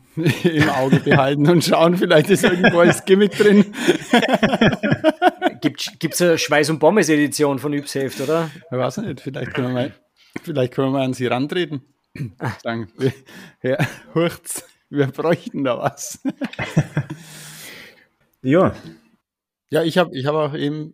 Auge 0.76 1.00
behalten 1.00 1.48
und 1.50 1.64
schauen, 1.64 1.98
vielleicht 1.98 2.30
ist 2.30 2.44
irgendwo 2.44 2.80
als 2.80 3.06
Gimmick 3.06 3.38
drin. 3.38 3.66
Gibt 5.62 6.14
es 6.14 6.22
eine 6.22 6.38
Schweiß- 6.38 6.72
und 6.72 6.80
Pommes-Edition 6.80 7.60
von 7.60 7.74
Yps-Heft, 7.74 8.22
oder? 8.22 8.50
Ich 8.72 8.78
weiß 8.78 8.98
nicht, 8.98 9.22
vielleicht 9.22 9.54
können 9.54 9.68
wir 9.68 9.74
mal, 9.74 9.94
vielleicht 10.44 10.74
können 10.74 10.88
wir 10.88 11.00
mal 11.00 11.06
an 11.06 11.14
sie 11.14 11.28
rantreten. 11.28 11.82
Sagen, 12.64 12.92
ja, 13.62 13.78
hurcht's, 14.16 14.66
wir 14.90 15.08
bräuchten 15.08 15.64
da 15.64 15.78
was. 15.78 16.20
ja. 18.42 18.74
Ja, 19.70 19.84
ich 19.84 19.98
habe 19.98 20.14
ich 20.18 20.26
hab 20.26 20.36
auch 20.36 20.54
eben 20.54 20.94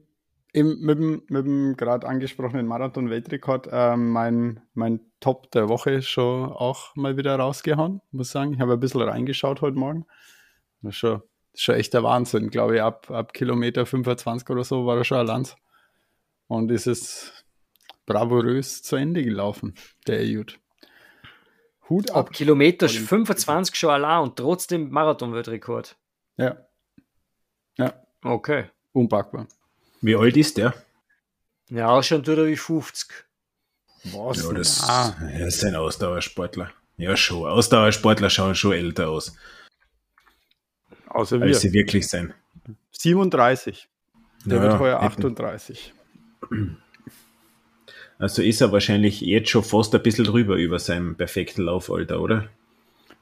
im, 0.58 0.80
mit 0.80 0.98
dem, 0.98 1.22
mit 1.28 1.46
dem 1.46 1.78
gerade 1.78 2.08
angesprochenen 2.08 2.66
Marathon-Weltrekord 2.66 3.68
äh, 3.72 3.96
mein, 3.96 4.60
mein 4.74 5.02
Top 5.20 5.52
der 5.52 5.70
Woche 5.70 6.02
schon 6.02 6.52
auch 6.52 6.96
mal 6.96 7.16
wieder 7.16 7.36
rausgehauen, 7.36 8.02
muss 8.12 8.32
sagen. 8.32 8.54
Ich 8.54 8.60
habe 8.60 8.74
ein 8.74 8.80
bisschen 8.80 9.02
reingeschaut 9.02 9.62
heute 9.62 9.78
Morgen. 9.78 10.08
Das 10.82 10.94
ist 10.94 10.98
schon, 10.98 11.22
das 11.52 11.60
ist 11.60 11.62
schon 11.62 11.76
echt 11.76 11.94
der 11.94 12.02
Wahnsinn. 12.02 12.50
Glaube 12.50 12.78
ich, 12.78 12.82
ab, 12.82 13.12
ab 13.12 13.34
Kilometer 13.34 13.86
25 13.86 14.50
oder 14.50 14.64
so 14.64 14.88
war 14.88 14.98
er 14.98 15.04
schon 15.04 15.20
allein. 15.20 15.48
Und 16.48 16.72
ist 16.72 16.88
es 16.88 17.46
bravourös 18.08 18.82
zu 18.82 18.96
Ende 18.96 19.24
gelaufen, 19.24 19.76
der 20.08 20.26
Jut. 20.26 20.60
Hut 21.88 22.10
ab. 22.10 22.18
Ab 22.18 22.34
Kilometer 22.34 22.90
25 22.90 23.76
schon 23.76 23.92
allein 23.92 24.24
und 24.24 24.38
trotzdem 24.38 24.90
Marathon-Weltrekord. 24.90 25.96
Ja. 26.38 26.58
Ja. 27.78 27.94
Okay. 28.24 28.66
Unpackbar. 28.94 29.48
Wie 30.02 30.16
alt 30.16 30.38
ist 30.38 30.58
der? 30.58 30.74
Ja, 31.70 32.02
schon 32.02 32.24
tut 32.24 32.38
er 32.38 32.48
wie 32.48 32.56
50. 32.56 33.26
Was? 34.14 34.44
Ja, 34.44 34.54
das, 34.54 34.84
ah. 34.88 35.16
er 35.32 35.48
ist 35.48 35.64
ein 35.66 35.76
Ausdauersportler. 35.76 36.72
Ja, 36.98 37.18
schon. 37.18 37.48
Ausdauersportler 37.50 38.30
schauen 38.30 38.56
schon 38.56 38.74
älter 38.74 39.10
aus. 39.10 39.36
Außer 41.08 41.40
wir. 41.40 41.48
Als 41.48 41.62
sie 41.62 41.74
wirklich 41.74 42.08
sein. 42.08 42.34
37. 42.92 43.90
Der 44.46 44.58
ja, 44.58 44.64
wird 44.64 44.80
heuer 44.80 45.02
38. 45.02 45.94
Also 48.20 48.42
ist 48.42 48.62
er 48.62 48.72
wahrscheinlich 48.72 49.22
jetzt 49.22 49.50
schon 49.50 49.64
fast 49.64 49.94
ein 49.94 50.02
bisschen 50.02 50.26
drüber 50.26 50.56
über 50.56 50.80
seinem 50.80 51.16
perfekten 51.16 51.64
Laufalter, 51.64 52.20
oder? 52.20 52.50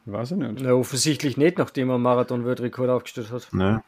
Weiß 0.06 0.32
ich 0.32 0.38
nicht. 0.38 0.62
Na, 0.62 0.74
offensichtlich 0.74 1.36
nicht, 1.36 1.58
nachdem 1.58 1.90
er 1.90 1.98
Marathon-Weltrekord 1.98 2.90
aufgestellt 2.90 3.32
hat. 3.32 3.48
Na, 3.52 3.84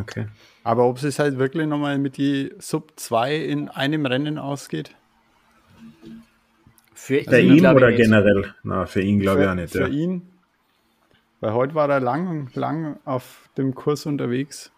okay. 0.00 0.26
Aber 0.64 0.86
ob 0.86 1.02
es 1.02 1.18
halt 1.18 1.38
wirklich 1.38 1.66
nochmal 1.66 1.98
mit 1.98 2.16
die 2.16 2.52
Sub 2.58 2.92
2 2.96 3.36
in 3.36 3.68
einem 3.68 4.06
Rennen 4.06 4.38
ausgeht? 4.38 4.94
Für 6.94 7.20
also 7.26 7.36
ihn, 7.36 7.66
oder 7.66 7.92
generell? 7.92 8.54
Na, 8.62 8.84
für 8.86 9.00
ihn 9.00 9.20
glaube 9.20 9.42
ich 9.42 9.48
auch 9.48 9.54
nicht. 9.54 9.72
Für 9.72 9.80
ja. 9.80 9.88
ihn. 9.88 10.22
Weil 11.40 11.54
heute 11.54 11.74
war 11.74 11.88
er 11.88 12.00
lang, 12.00 12.50
lang 12.54 12.98
auf 13.06 13.48
dem 13.56 13.74
Kurs 13.74 14.04
unterwegs. 14.04 14.70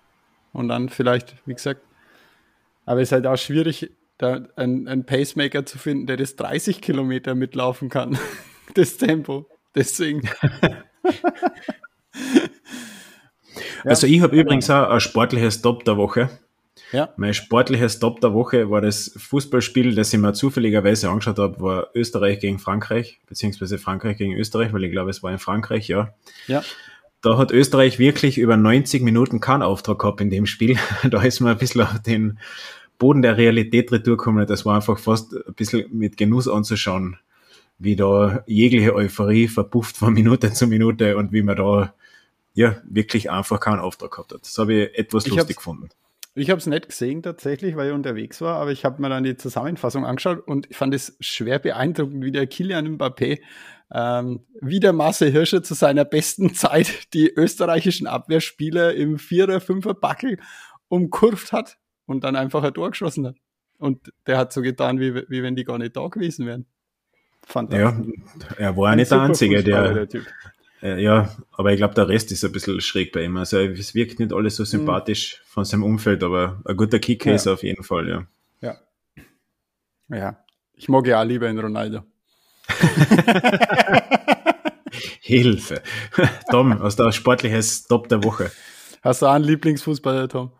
Und 0.52 0.68
dann 0.68 0.88
vielleicht, 0.88 1.36
wie 1.46 1.54
gesagt, 1.54 1.80
aber 2.86 3.00
es 3.00 3.08
ist 3.08 3.12
halt 3.12 3.26
auch 3.26 3.36
schwierig, 3.36 3.90
da 4.18 4.46
einen, 4.56 4.86
einen 4.86 5.04
Pacemaker 5.04 5.66
zu 5.66 5.78
finden, 5.78 6.06
der 6.06 6.16
das 6.16 6.36
30 6.36 6.80
Kilometer 6.80 7.34
mitlaufen 7.34 7.88
kann. 7.88 8.18
das 8.74 8.96
Tempo. 8.96 9.46
Deswegen. 9.74 10.22
Also 13.84 14.06
ich 14.06 14.20
habe 14.20 14.36
übrigens 14.36 14.70
auch 14.70 14.88
ein 14.88 15.00
sportliches 15.00 15.62
Top 15.62 15.84
der 15.84 15.96
Woche. 15.96 16.30
Ja. 16.92 17.10
Mein 17.16 17.34
sportliches 17.34 17.98
Top 17.98 18.20
der 18.20 18.34
Woche 18.34 18.70
war 18.70 18.80
das 18.80 19.12
Fußballspiel, 19.16 19.94
das 19.94 20.12
ich 20.12 20.20
mir 20.20 20.32
zufälligerweise 20.34 21.08
angeschaut 21.08 21.38
habe, 21.38 21.60
war 21.60 21.88
Österreich 21.94 22.38
gegen 22.38 22.58
Frankreich, 22.58 23.20
beziehungsweise 23.26 23.78
Frankreich 23.78 24.18
gegen 24.18 24.34
Österreich, 24.34 24.72
weil 24.72 24.84
ich 24.84 24.92
glaube, 24.92 25.10
es 25.10 25.22
war 25.22 25.32
in 25.32 25.38
Frankreich, 25.38 25.88
ja. 25.88 26.14
Ja. 26.46 26.62
Da 27.22 27.38
hat 27.38 27.52
Österreich 27.52 27.98
wirklich 27.98 28.36
über 28.36 28.56
90 28.56 29.02
Minuten 29.02 29.40
keinen 29.40 29.62
Auftrag 29.62 30.00
gehabt 30.00 30.20
in 30.20 30.30
dem 30.30 30.46
Spiel. 30.46 30.76
Da 31.10 31.22
ist 31.22 31.40
man 31.40 31.52
ein 31.52 31.58
bisschen 31.58 31.82
auf 31.82 32.00
den 32.00 32.38
Boden 32.98 33.22
der 33.22 33.36
Realität 33.36 33.90
retour 33.92 34.16
gekommen. 34.16 34.46
Das 34.46 34.66
war 34.66 34.76
einfach 34.76 34.98
fast 34.98 35.34
ein 35.34 35.54
bisschen 35.54 35.86
mit 35.92 36.16
Genuss 36.16 36.48
anzuschauen, 36.48 37.16
wie 37.78 37.96
da 37.96 38.42
jegliche 38.46 38.94
Euphorie 38.94 39.48
verpufft 39.48 39.96
von 39.96 40.12
Minute 40.12 40.52
zu 40.52 40.66
Minute 40.66 41.16
und 41.16 41.32
wie 41.32 41.42
man 41.42 41.56
da 41.56 41.94
ja 42.54 42.76
wirklich 42.84 43.30
einfach 43.30 43.60
keinen 43.60 43.80
Auftrag 43.80 44.12
gehabt 44.12 44.32
hat. 44.32 44.42
Das 44.42 44.56
habe 44.58 44.74
ich 44.74 44.98
etwas 44.98 45.26
ich 45.26 45.34
lustig 45.34 45.56
gefunden. 45.56 45.88
Ich 46.34 46.48
habe 46.48 46.58
es 46.58 46.66
nicht 46.66 46.88
gesehen 46.88 47.22
tatsächlich, 47.22 47.76
weil 47.76 47.88
ich 47.88 47.94
unterwegs 47.94 48.40
war, 48.40 48.56
aber 48.56 48.72
ich 48.72 48.86
habe 48.86 49.02
mir 49.02 49.10
dann 49.10 49.22
die 49.22 49.36
Zusammenfassung 49.36 50.06
angeschaut 50.06 50.46
und 50.46 50.70
ich 50.70 50.76
fand 50.76 50.94
es 50.94 51.16
schwer 51.20 51.58
beeindruckend, 51.58 52.24
wie 52.24 52.32
der 52.32 52.46
Kilian 52.46 52.96
Mbappé 52.96 53.40
ähm, 53.94 54.40
wie 54.60 54.80
der 54.80 54.92
Marcel 54.92 55.30
Hirscher 55.30 55.62
zu 55.62 55.74
seiner 55.74 56.04
besten 56.04 56.54
Zeit 56.54 57.12
die 57.12 57.30
österreichischen 57.30 58.06
Abwehrspieler 58.06 58.94
im 58.94 59.18
Vierer-, 59.18 59.60
Fünfer-Backel 59.60 60.38
umkurvt 60.88 61.52
hat 61.52 61.78
und 62.06 62.24
dann 62.24 62.36
einfach 62.36 62.62
ein 62.62 62.74
Tor 62.74 62.90
geschossen 62.90 63.26
hat. 63.26 63.36
Und 63.78 64.12
der 64.26 64.38
hat 64.38 64.52
so 64.52 64.62
getan, 64.62 65.00
wie, 65.00 65.14
wie 65.28 65.42
wenn 65.42 65.56
die 65.56 65.64
gar 65.64 65.78
nicht 65.78 65.96
da 65.96 66.06
gewesen 66.08 66.46
wären. 66.46 66.66
Fantastisch. 67.44 68.14
Ja, 68.50 68.56
er 68.56 68.76
war 68.76 68.90
ja 68.90 68.96
nicht 68.96 69.10
der 69.10 69.20
Einzige, 69.20 69.62
der, 69.64 69.92
der 69.92 70.08
typ. 70.08 70.26
Äh, 70.82 71.00
ja, 71.00 71.30
aber 71.52 71.72
ich 71.72 71.76
glaube, 71.76 71.94
der 71.94 72.08
Rest 72.08 72.32
ist 72.32 72.44
ein 72.44 72.50
bisschen 72.50 72.80
schräg 72.80 73.12
bei 73.12 73.22
ihm. 73.24 73.36
Also 73.36 73.58
es 73.58 73.94
wirkt 73.94 74.18
nicht 74.18 74.32
alles 74.32 74.56
so 74.56 74.64
mhm. 74.64 74.66
sympathisch 74.66 75.36
mhm. 75.36 75.46
von 75.46 75.64
seinem 75.64 75.84
Umfeld, 75.84 76.24
aber 76.24 76.60
ein 76.64 76.76
guter 76.76 76.98
Kicker 76.98 77.30
ja. 77.30 77.36
ist 77.36 77.46
er 77.46 77.52
auf 77.52 77.62
jeden 77.62 77.84
Fall, 77.84 78.08
ja. 78.08 78.26
Ja. 78.60 78.76
Ja. 80.08 80.44
Ich 80.74 80.88
mag 80.88 81.06
ja 81.06 81.20
auch 81.20 81.24
lieber 81.24 81.48
in 81.48 81.58
Ronaldo. 81.58 82.02
Hilfe. 85.20 85.82
Tom, 86.50 86.76
was 86.80 86.96
der 86.96 87.12
sportliches 87.12 87.84
Top 87.84 88.08
der 88.08 88.24
Woche? 88.24 88.50
Hast 89.02 89.22
du 89.22 89.26
auch 89.26 89.34
einen 89.34 89.44
Lieblingsfußballer, 89.44 90.28
Tom? 90.28 90.50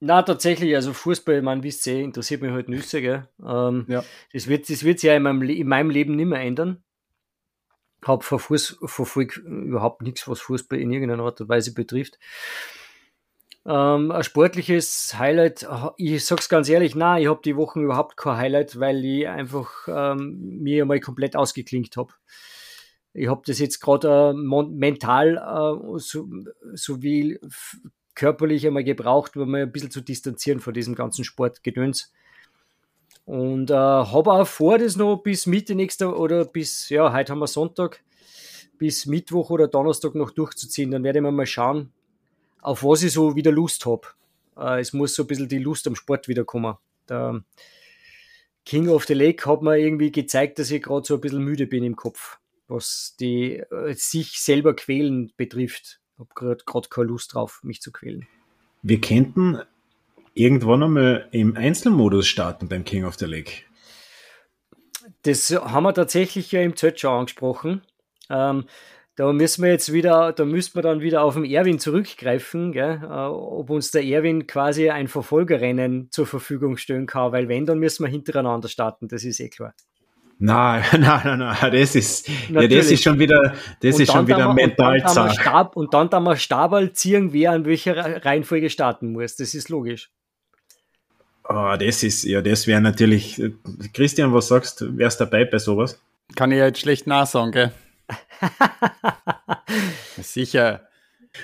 Na, 0.00 0.22
tatsächlich, 0.22 0.74
also 0.74 0.94
Fußball, 0.94 1.42
man 1.42 1.62
wisst 1.62 1.86
ihr, 1.86 2.00
interessiert 2.00 2.40
mich 2.40 2.50
halt 2.52 2.68
Nüsse, 2.68 3.02
gell? 3.02 3.28
Ähm, 3.44 3.84
ja. 3.88 4.02
Das 4.32 4.46
wird, 4.46 4.70
das 4.70 4.84
wird 4.84 5.00
sich 5.00 5.08
ja 5.08 5.16
in 5.16 5.24
meinem, 5.24 5.42
in 5.42 5.68
meinem 5.68 5.90
Leben 5.90 6.16
nicht 6.16 6.26
mehr 6.26 6.40
ändern 6.40 6.82
habe 8.04 8.24
verfolge 8.24 9.40
überhaupt 9.40 10.02
nichts, 10.02 10.28
was 10.28 10.40
Fußball 10.40 10.78
in 10.78 10.92
irgendeiner 10.92 11.24
Art 11.24 11.40
und 11.40 11.48
Weise 11.48 11.74
betrifft. 11.74 12.18
Ähm, 13.66 14.10
ein 14.12 14.22
sportliches 14.22 15.18
Highlight, 15.18 15.68
ich 15.98 16.24
sag's 16.24 16.48
ganz 16.48 16.68
ehrlich, 16.68 16.94
na, 16.94 17.18
ich 17.18 17.26
habe 17.26 17.42
die 17.44 17.56
Wochen 17.56 17.82
überhaupt 17.82 18.16
kein 18.16 18.36
Highlight, 18.36 18.80
weil 18.80 19.04
ich 19.04 19.28
einfach 19.28 19.70
ähm, 19.88 20.58
mir 20.62 20.86
mal 20.86 21.00
komplett 21.00 21.36
ausgeklinkt 21.36 21.96
habe. 21.96 22.14
Ich 23.12 23.28
habe 23.28 23.42
das 23.44 23.58
jetzt 23.58 23.80
gerade 23.80 24.30
äh, 24.30 24.32
mental 24.32 25.36
äh, 25.36 25.98
so, 25.98 26.28
so 26.72 26.98
körperlich 28.14 28.66
einmal 28.66 28.84
gebraucht, 28.84 29.36
um 29.36 29.50
mich 29.50 29.62
ein 29.62 29.72
bisschen 29.72 29.90
zu 29.90 30.00
distanzieren 30.00 30.60
von 30.60 30.72
diesem 30.72 30.94
ganzen 30.94 31.24
Sportgedöns. 31.24 32.12
Und 33.28 33.70
äh, 33.70 33.74
habe 33.74 34.32
auch 34.32 34.46
vor, 34.46 34.78
das 34.78 34.96
noch 34.96 35.18
bis 35.18 35.44
Mitte 35.44 35.74
nächster 35.74 36.18
oder 36.18 36.46
bis, 36.46 36.88
ja, 36.88 37.12
heute 37.12 37.32
haben 37.32 37.40
wir 37.40 37.46
Sonntag, 37.46 38.02
bis 38.78 39.04
Mittwoch 39.04 39.50
oder 39.50 39.68
Donnerstag 39.68 40.14
noch 40.14 40.30
durchzuziehen. 40.30 40.90
Dann 40.90 41.04
werde 41.04 41.18
ich 41.18 41.22
mal 41.22 41.44
schauen, 41.44 41.92
auf 42.62 42.82
was 42.82 43.02
ich 43.02 43.12
so 43.12 43.36
wieder 43.36 43.52
Lust 43.52 43.84
habe. 43.84 44.08
Äh, 44.56 44.80
es 44.80 44.94
muss 44.94 45.14
so 45.14 45.24
ein 45.24 45.26
bisschen 45.26 45.46
die 45.46 45.58
Lust 45.58 45.86
am 45.86 45.94
Sport 45.94 46.26
wiederkommen. 46.28 46.76
Der 47.06 47.44
King 48.64 48.88
of 48.88 49.04
the 49.04 49.12
Lake 49.12 49.44
hat 49.44 49.60
mir 49.60 49.76
irgendwie 49.76 50.10
gezeigt, 50.10 50.58
dass 50.58 50.70
ich 50.70 50.82
gerade 50.82 51.06
so 51.06 51.16
ein 51.16 51.20
bisschen 51.20 51.44
müde 51.44 51.66
bin 51.66 51.84
im 51.84 51.96
Kopf, 51.96 52.38
was 52.66 53.14
die 53.20 53.58
äh, 53.58 53.92
sich 53.92 54.40
selber 54.40 54.74
quälen 54.74 55.34
betrifft. 55.36 56.00
Ich 56.14 56.18
habe 56.18 56.62
gerade 56.64 56.88
keine 56.88 57.08
Lust 57.08 57.34
drauf, 57.34 57.60
mich 57.62 57.82
zu 57.82 57.92
quälen. 57.92 58.26
Wir 58.80 59.02
könnten 59.02 59.58
irgendwann 60.38 60.82
einmal 60.82 61.28
im 61.32 61.56
Einzelmodus 61.56 62.26
starten 62.26 62.68
beim 62.68 62.84
King 62.84 63.04
of 63.04 63.16
the 63.16 63.26
Lake? 63.26 63.52
Das 65.22 65.50
haben 65.50 65.82
wir 65.82 65.94
tatsächlich 65.94 66.52
ja 66.52 66.62
im 66.62 66.74
Chat 66.74 67.00
schon 67.00 67.10
angesprochen. 67.10 67.82
Ähm, 68.30 68.64
da 69.16 69.32
müssen 69.32 69.64
wir 69.64 69.70
jetzt 69.70 69.92
wieder, 69.92 70.32
da 70.32 70.44
müssen 70.44 70.76
wir 70.76 70.82
dann 70.82 71.00
wieder 71.00 71.22
auf 71.22 71.34
den 71.34 71.44
Erwin 71.44 71.80
zurückgreifen, 71.80 72.70
gell? 72.70 73.00
Äh, 73.02 73.06
ob 73.06 73.68
uns 73.68 73.90
der 73.90 74.04
Erwin 74.04 74.46
quasi 74.46 74.90
ein 74.90 75.08
Verfolgerrennen 75.08 76.08
zur 76.12 76.26
Verfügung 76.26 76.76
stellen 76.76 77.06
kann, 77.06 77.32
weil 77.32 77.48
wenn, 77.48 77.66
dann 77.66 77.80
müssen 77.80 78.04
wir 78.04 78.10
hintereinander 78.10 78.68
starten, 78.68 79.08
das 79.08 79.24
ist 79.24 79.40
eh 79.40 79.48
klar. 79.48 79.74
Nein, 80.38 80.84
nein, 80.92 81.20
nein, 81.24 81.38
nein, 81.40 81.72
das 81.72 81.96
ist, 81.96 82.28
ja, 82.48 82.68
das 82.68 82.92
ist 82.92 83.02
schon 83.02 83.18
wieder, 83.18 83.54
das 83.80 83.96
und 83.96 84.02
ist 84.02 84.12
schon 84.12 84.28
wieder 84.28 84.54
mental 84.54 85.02
und 85.04 85.32
Stab, 85.32 85.76
und 85.76 85.92
dann 85.92 86.08
da 86.10 86.20
mal 86.20 86.36
Stabal 86.36 86.92
ziehen, 86.92 87.32
wer 87.32 87.50
an 87.50 87.64
welcher 87.64 88.24
Reihenfolge 88.24 88.70
starten 88.70 89.10
muss. 89.10 89.34
Das 89.34 89.52
ist 89.52 89.68
logisch. 89.68 90.12
Oh, 91.50 91.74
das 91.78 92.02
ist, 92.02 92.24
ja, 92.24 92.42
das 92.42 92.66
wäre 92.66 92.80
natürlich. 92.80 93.40
Christian, 93.94 94.34
was 94.34 94.48
sagst 94.48 94.82
du? 94.82 94.96
Wärst 94.98 95.20
dabei 95.20 95.46
bei 95.46 95.58
sowas? 95.58 95.98
Kann 96.36 96.52
ich 96.52 96.58
jetzt 96.58 96.80
schlecht 96.80 97.06
nachsagen, 97.06 97.52
gell? 97.52 97.72
Sicher. 100.22 100.88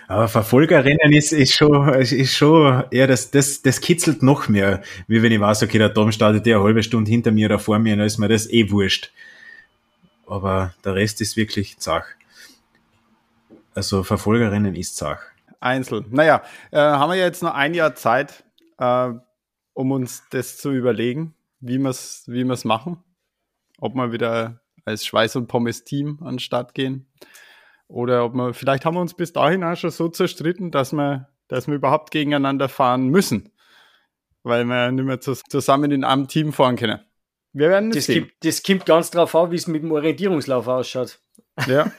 Aber 0.07 0.29
Verfolgerrennen 0.29 1.13
ist, 1.13 1.33
ist 1.33 1.55
schon, 1.55 1.89
ist 1.95 2.37
schon, 2.37 2.85
ja, 2.91 3.07
das, 3.07 3.31
das, 3.31 3.63
das 3.63 3.81
kitzelt 3.81 4.23
noch 4.23 4.49
mehr, 4.49 4.83
wie 5.07 5.23
wenn 5.23 5.33
ich 5.33 5.41
weiß, 5.41 5.63
okay, 5.63 5.79
der 5.79 5.95
Tom 5.95 6.13
startet 6.13 6.47
ja 6.47 6.57
eine 6.57 6.65
halbe 6.65 6.83
Stunde 6.83 7.11
hinter 7.11 7.31
mir 7.31 7.47
oder 7.47 7.59
vor 7.59 7.79
mir, 7.79 7.97
dann 7.97 8.07
ist 8.07 8.19
mir 8.19 8.29
das 8.29 8.51
eh 8.51 8.71
wurscht. 8.71 9.11
Aber 10.27 10.75
der 10.85 10.95
Rest 10.95 11.21
ist 11.21 11.37
wirklich 11.37 11.79
zach. 11.79 12.05
Also 13.75 14.03
Verfolgerrennen 14.03 14.75
ist 14.75 14.97
zach. 14.97 15.21
Einzel. 15.61 16.05
Naja, 16.11 16.43
äh, 16.71 16.79
haben 16.79 17.11
wir 17.11 17.19
jetzt 17.19 17.43
noch 17.43 17.55
ein 17.55 17.73
Jahr 17.73 17.95
Zeit, 17.95 18.45
äh, 18.79 19.11
um 19.75 19.93
uns 19.93 20.25
das 20.31 20.57
zu 20.57 20.73
überlegen, 20.73 21.35
wie 21.61 21.79
wir 21.79 21.91
es 21.91 22.25
wie 22.27 22.45
wir's 22.45 22.65
machen. 22.65 23.03
Ob 23.79 23.95
wir 23.95 24.13
wieder 24.13 24.61
als 24.85 25.05
Schweiß- 25.05 25.37
und 25.37 25.49
Pommes-Team 25.49 26.21
an 26.23 26.35
den 26.35 26.39
Start 26.39 26.75
gehen. 26.75 27.07
Oder 27.89 28.25
ob 28.25 28.35
wir, 28.35 28.55
vielleicht 28.55 28.85
haben 28.85 28.95
wir 28.95 29.01
uns 29.01 29.15
bis 29.15 29.33
dahin 29.33 29.65
auch 29.65 29.77
schon 29.77 29.91
so 29.91 30.09
zerstritten, 30.09 30.71
dass 30.71 30.93
wir, 30.93 31.29
dass 31.49 31.67
wir 31.67 31.75
überhaupt 31.75 32.11
gegeneinander 32.11 32.69
fahren 32.69 33.09
müssen. 33.09 33.51
Weil 34.43 34.65
wir 34.65 34.91
nicht 34.91 35.05
mehr 35.05 35.21
zusammen 35.21 35.91
in 35.91 36.05
einem 36.05 36.29
Team 36.29 36.53
fahren 36.53 36.77
können. 36.77 37.01
Wir 37.53 37.71
werden 37.71 37.93
das 37.93 38.07
sehen. 38.07 38.25
Kommt, 38.25 38.33
das 38.43 38.63
kommt 38.63 38.87
ganz 38.87 39.11
drauf 39.11 39.35
an, 39.35 39.51
wie 39.51 39.57
es 39.57 39.67
mit 39.67 39.83
dem 39.83 39.93
Orientierungslauf 39.93 40.67
ausschaut. 40.67 41.19
Ja. 41.67 41.91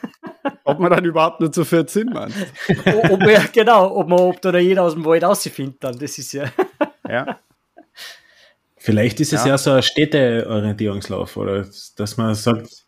ob 0.64 0.78
man 0.78 0.90
dann 0.90 1.04
überhaupt 1.04 1.40
nur 1.40 1.50
zu 1.50 1.64
14 1.64 2.06
meint. 2.06 2.34
ob 2.68 3.20
wir, 3.20 3.40
genau, 3.52 3.96
ob 3.96 4.08
man, 4.08 4.20
ob 4.20 4.40
da 4.42 4.56
jeder 4.56 4.82
aus 4.82 4.94
dem 4.94 5.04
Wald 5.04 5.24
rausfindet 5.24 5.82
dann, 5.82 5.98
das 5.98 6.18
ist 6.18 6.32
ja. 6.32 6.44
ja. 7.08 7.38
Vielleicht 8.86 9.18
ist 9.18 9.32
es 9.32 9.42
ja, 9.42 9.48
ja 9.48 9.58
so 9.58 9.72
ein 9.72 9.82
Städteorientierungslauf, 9.82 11.36
oder 11.36 11.66
dass 11.96 12.16
man 12.16 12.36
sagt. 12.36 12.86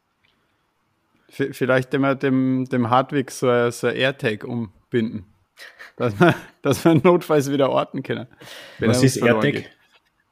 Vielleicht 1.28 1.92
immer 1.92 2.14
dem, 2.14 2.66
dem 2.66 2.88
Hardwig 2.88 3.32
so 3.32 3.48
ein, 3.48 3.72
so 3.72 3.88
ein 3.88 3.96
AirTag 3.96 4.44
umbinden. 4.44 5.26
Dass 5.96 6.16
man, 6.16 6.36
dass 6.62 6.84
man 6.84 7.00
notfalls 7.02 7.50
wieder 7.50 7.70
orten 7.70 8.04
können. 8.04 8.28
Was 8.78 9.02
ist 9.02 9.16
AirTag? 9.16 9.52
Geht. 9.52 9.70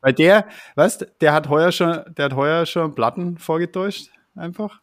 Weil 0.02 0.12
der, 0.12 0.46
weißt 0.76 1.04
der 1.20 1.32
hat 1.32 1.48
heuer 1.48 1.72
schon, 1.72 2.00
der 2.16 2.26
hat 2.26 2.36
heuer 2.36 2.64
schon 2.64 2.94
Platten 2.94 3.36
vorgetäuscht, 3.36 4.10
einfach. 4.36 4.80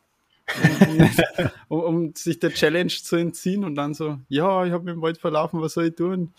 um, 1.70 1.80
um, 1.80 2.14
sich 2.16 2.40
der 2.40 2.54
Challenge 2.54 2.90
zu 2.90 3.16
entziehen 3.16 3.64
und 3.64 3.76
dann 3.76 3.94
so, 3.94 4.20
ja, 4.28 4.66
ich 4.66 4.74
habe 4.74 4.84
mich 4.84 4.96
im 4.96 5.02
Wald 5.02 5.18
verlaufen, 5.18 5.62
was 5.62 5.76
soll 5.76 5.86
ich 5.86 5.96
tun? 5.96 6.34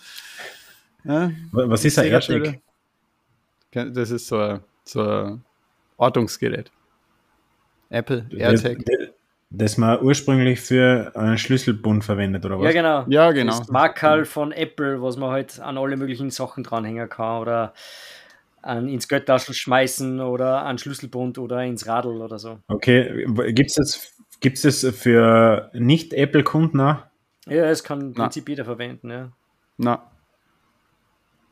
Ja, 1.02 1.30
was 1.50 1.86
ist 1.86 1.98
ein 1.98 2.08
AirTag? 2.08 2.60
Das 3.74 4.10
ist 4.10 4.26
so 4.26 4.38
ein, 4.38 4.60
so 4.84 5.02
ein 5.02 5.44
Ortungsgerät. 5.96 6.70
Apple 7.90 8.26
AirTag. 8.30 8.78
Das, 8.84 9.08
das 9.50 9.78
man 9.78 10.02
ursprünglich 10.02 10.60
für 10.60 11.12
einen 11.14 11.38
Schlüsselbund 11.38 12.04
verwendet, 12.04 12.44
oder 12.44 12.58
was? 12.58 12.66
Ja, 12.66 12.72
genau. 12.72 13.04
Ja, 13.08 13.30
genau. 13.32 13.58
Das 13.58 13.68
Markerl 13.68 14.24
von 14.24 14.52
Apple, 14.52 15.00
was 15.00 15.16
man 15.16 15.30
halt 15.30 15.60
an 15.60 15.78
alle 15.78 15.96
möglichen 15.96 16.30
Sachen 16.30 16.64
dranhängen 16.64 17.08
kann 17.08 17.42
oder 17.42 17.74
an, 18.62 18.88
ins 18.88 19.08
Göttaschel 19.08 19.54
schmeißen 19.54 20.20
oder 20.20 20.62
an 20.62 20.78
Schlüsselbund 20.78 21.38
oder 21.38 21.62
ins 21.64 21.86
Radl 21.86 22.20
oder 22.20 22.38
so. 22.38 22.58
Okay, 22.68 23.26
gibt 23.52 23.70
es 23.70 23.74
das, 23.76 24.14
gibt's 24.40 24.62
das 24.62 24.84
für 24.96 25.70
Nicht-Apple-Kunden 25.74 26.80
auch? 26.80 26.96
Ja, 27.46 27.66
es 27.66 27.84
kann 27.84 28.00
im 28.00 28.14
Prinzip 28.14 28.48
jeder 28.48 28.64
verwenden, 28.64 29.10
ja. 29.10 29.30
Na. 29.76 30.10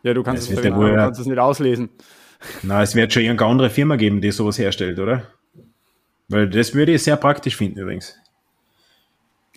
Ja, 0.03 0.15
du 0.15 0.23
kannst, 0.23 0.51
es, 0.51 0.59
es, 0.59 0.62
du 0.62 0.95
kannst 0.95 1.21
es 1.21 1.27
nicht 1.27 1.38
auslesen. 1.38 1.91
Na, 2.62 2.83
es 2.83 2.95
wird 2.95 3.12
schon 3.12 3.23
irgendeine 3.23 3.51
andere 3.51 3.71
Firma 3.71 3.97
geben, 3.97 4.21
die 4.21 4.33
sowas 4.33 4.59
herstellt, 4.59 4.99
oder? 4.99 5.29
Weil 6.29 6.49
das 6.49 6.75
würde 6.75 6.93
ich 6.93 7.03
sehr 7.03 7.17
praktisch 7.17 7.57
finden 7.57 7.79
übrigens. 7.79 8.19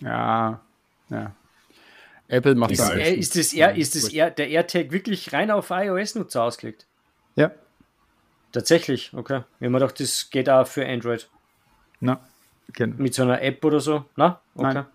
Ja, 0.00 0.60
ja. 1.10 1.34
Apple 2.28 2.54
macht 2.54 2.72
ist, 2.72 2.80
das. 2.80 2.94
Ist, 2.94 3.36
das, 3.36 3.52
er, 3.52 3.76
ist 3.76 3.94
das 3.94 4.08
er, 4.08 4.30
der 4.30 4.48
AirTag 4.48 4.90
wirklich 4.90 5.32
rein 5.32 5.50
auf 5.50 5.70
iOS-Nutzer 5.70 6.42
ausgelegt? 6.42 6.86
Ja. 7.36 7.52
Tatsächlich, 8.52 9.12
okay. 9.14 9.42
Wenn 9.58 9.72
man 9.72 9.80
doch, 9.80 9.92
das 9.92 10.30
geht 10.30 10.48
auch 10.48 10.66
für 10.66 10.86
Android. 10.86 11.28
Na, 12.00 12.20
genau. 12.72 12.96
Mit 12.98 13.14
so 13.14 13.22
einer 13.22 13.42
App 13.42 13.64
oder 13.64 13.80
so? 13.80 14.04
Na, 14.16 14.40
okay. 14.54 14.74
Nein. 14.74 14.86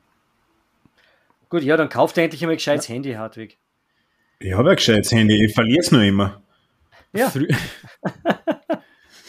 Gut, 1.49 1.63
ja, 1.63 1.77
dann 1.77 1.89
kauft 1.89 2.17
er 2.17 2.23
endlich 2.23 2.41
einmal 2.41 2.55
ein 2.55 2.57
gescheites 2.57 2.87
ja. 2.87 2.95
Handy, 2.95 3.13
Hartwig. 3.13 3.57
Ich 4.43 4.53
habe 4.53 4.71
ein 4.71 4.75
gescheites 4.75 5.11
Handy, 5.11 5.45
ich 5.45 5.53
verliere 5.53 5.81
es 5.81 5.91
nur 5.91 6.01
immer. 6.01 6.41
Ja. 7.13 7.31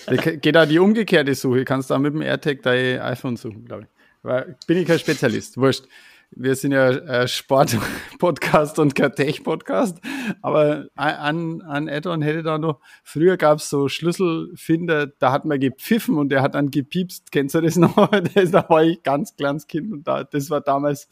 Geht 0.06 0.54
da 0.54 0.64
die 0.64 0.78
umgekehrte 0.78 1.34
Suche, 1.34 1.66
kannst 1.66 1.90
du 1.90 1.94
auch 1.94 1.98
mit 1.98 2.14
dem 2.14 2.22
AirTag 2.22 2.62
dein 2.62 2.98
iPhone 3.00 3.36
suchen, 3.36 3.66
glaube 3.66 3.82
ich. 3.82 3.88
Weil 4.22 4.56
bin 4.66 4.78
ich 4.78 4.86
kein 4.86 4.98
Spezialist, 4.98 5.58
wurscht. 5.58 5.84
Wir 6.30 6.54
sind 6.54 6.72
ja 6.72 6.88
ein 6.88 7.28
Sport-Podcast 7.28 8.78
und 8.78 8.94
kein 8.94 9.12
Tech-Podcast, 9.14 9.98
aber 10.40 10.86
an, 10.94 11.60
an 11.60 11.90
Add-on 11.90 12.22
hätte 12.22 12.42
da 12.42 12.56
noch, 12.56 12.80
früher 13.04 13.36
gab 13.36 13.58
es 13.58 13.68
so 13.68 13.88
Schlüsselfinder, 13.88 15.08
da 15.18 15.30
hat 15.30 15.44
man 15.44 15.60
gepfiffen 15.60 16.16
und 16.16 16.30
der 16.30 16.40
hat 16.40 16.54
dann 16.54 16.70
gepiepst. 16.70 17.30
Kennst 17.30 17.54
du 17.54 17.60
das 17.60 17.76
noch? 17.76 17.94
da 18.50 18.68
war 18.70 18.82
ich 18.82 19.02
ganz 19.02 19.36
kleines 19.36 19.66
Kind 19.66 19.92
und 19.92 20.08
da, 20.08 20.24
das 20.24 20.48
war 20.48 20.62
damals 20.62 21.10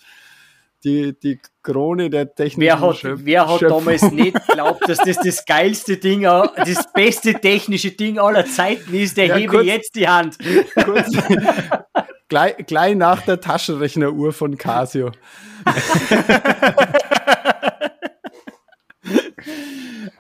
die, 0.85 1.19
die 1.19 1.41
Krone 1.63 2.11
der 2.11 2.35
technischen 2.35 2.61
Wer 2.61 2.81
hat, 2.81 2.97
Schöpf 2.97 3.21
wer 3.25 3.49
hat 3.49 3.63
damals 3.63 4.11
nicht 4.11 4.35
geglaubt, 4.47 4.89
dass 4.89 4.99
das 4.99 5.19
das 5.19 5.45
geilste 5.45 5.97
Ding, 5.99 6.23
das 6.23 6.93
beste 6.93 7.35
technische 7.35 7.91
Ding 7.91 8.19
aller 8.19 8.47
Zeiten 8.47 8.95
ist? 8.95 9.17
Der 9.17 9.27
ja, 9.27 9.37
hebe 9.37 9.53
kurz, 9.53 9.67
jetzt 9.67 9.95
die 9.95 10.09
Hand. 10.09 10.39
Kurz, 10.75 11.13
gleich, 12.29 12.57
gleich 12.67 12.97
nach 12.97 13.23
der 13.23 13.41
Taschenrechneruhr 13.41 14.33
von 14.33 14.57
Casio. 14.57 15.13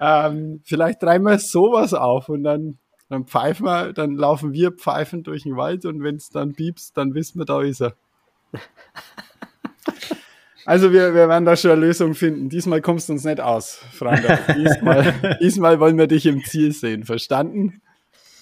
ähm, 0.00 0.60
vielleicht 0.64 1.02
wir 1.02 1.38
sowas 1.38 1.94
auf 1.94 2.28
und 2.28 2.44
dann, 2.44 2.78
dann 3.08 3.24
pfeifen 3.24 3.64
wir, 3.64 3.94
dann 3.94 4.14
laufen 4.14 4.52
wir 4.52 4.72
pfeifend 4.72 5.26
durch 5.26 5.44
den 5.44 5.56
Wald 5.56 5.86
und 5.86 6.02
wenn 6.02 6.16
es 6.16 6.28
dann 6.28 6.52
piepst, 6.52 6.96
dann 6.96 7.14
wissen 7.14 7.38
wir, 7.38 7.46
da 7.46 7.62
ist 7.62 7.80
er. 7.80 7.94
Also 10.70 10.92
wir, 10.92 11.16
wir 11.16 11.28
werden 11.28 11.44
da 11.44 11.56
schon 11.56 11.72
eine 11.72 11.80
Lösung 11.80 12.14
finden. 12.14 12.48
Diesmal 12.48 12.80
kommst 12.80 13.08
du 13.08 13.14
uns 13.14 13.24
nicht 13.24 13.40
aus, 13.40 13.80
Freunde. 13.92 14.38
Diesmal, 14.56 15.38
diesmal 15.40 15.80
wollen 15.80 15.98
wir 15.98 16.06
dich 16.06 16.26
im 16.26 16.44
Ziel 16.44 16.70
sehen. 16.70 17.02
Verstanden? 17.02 17.82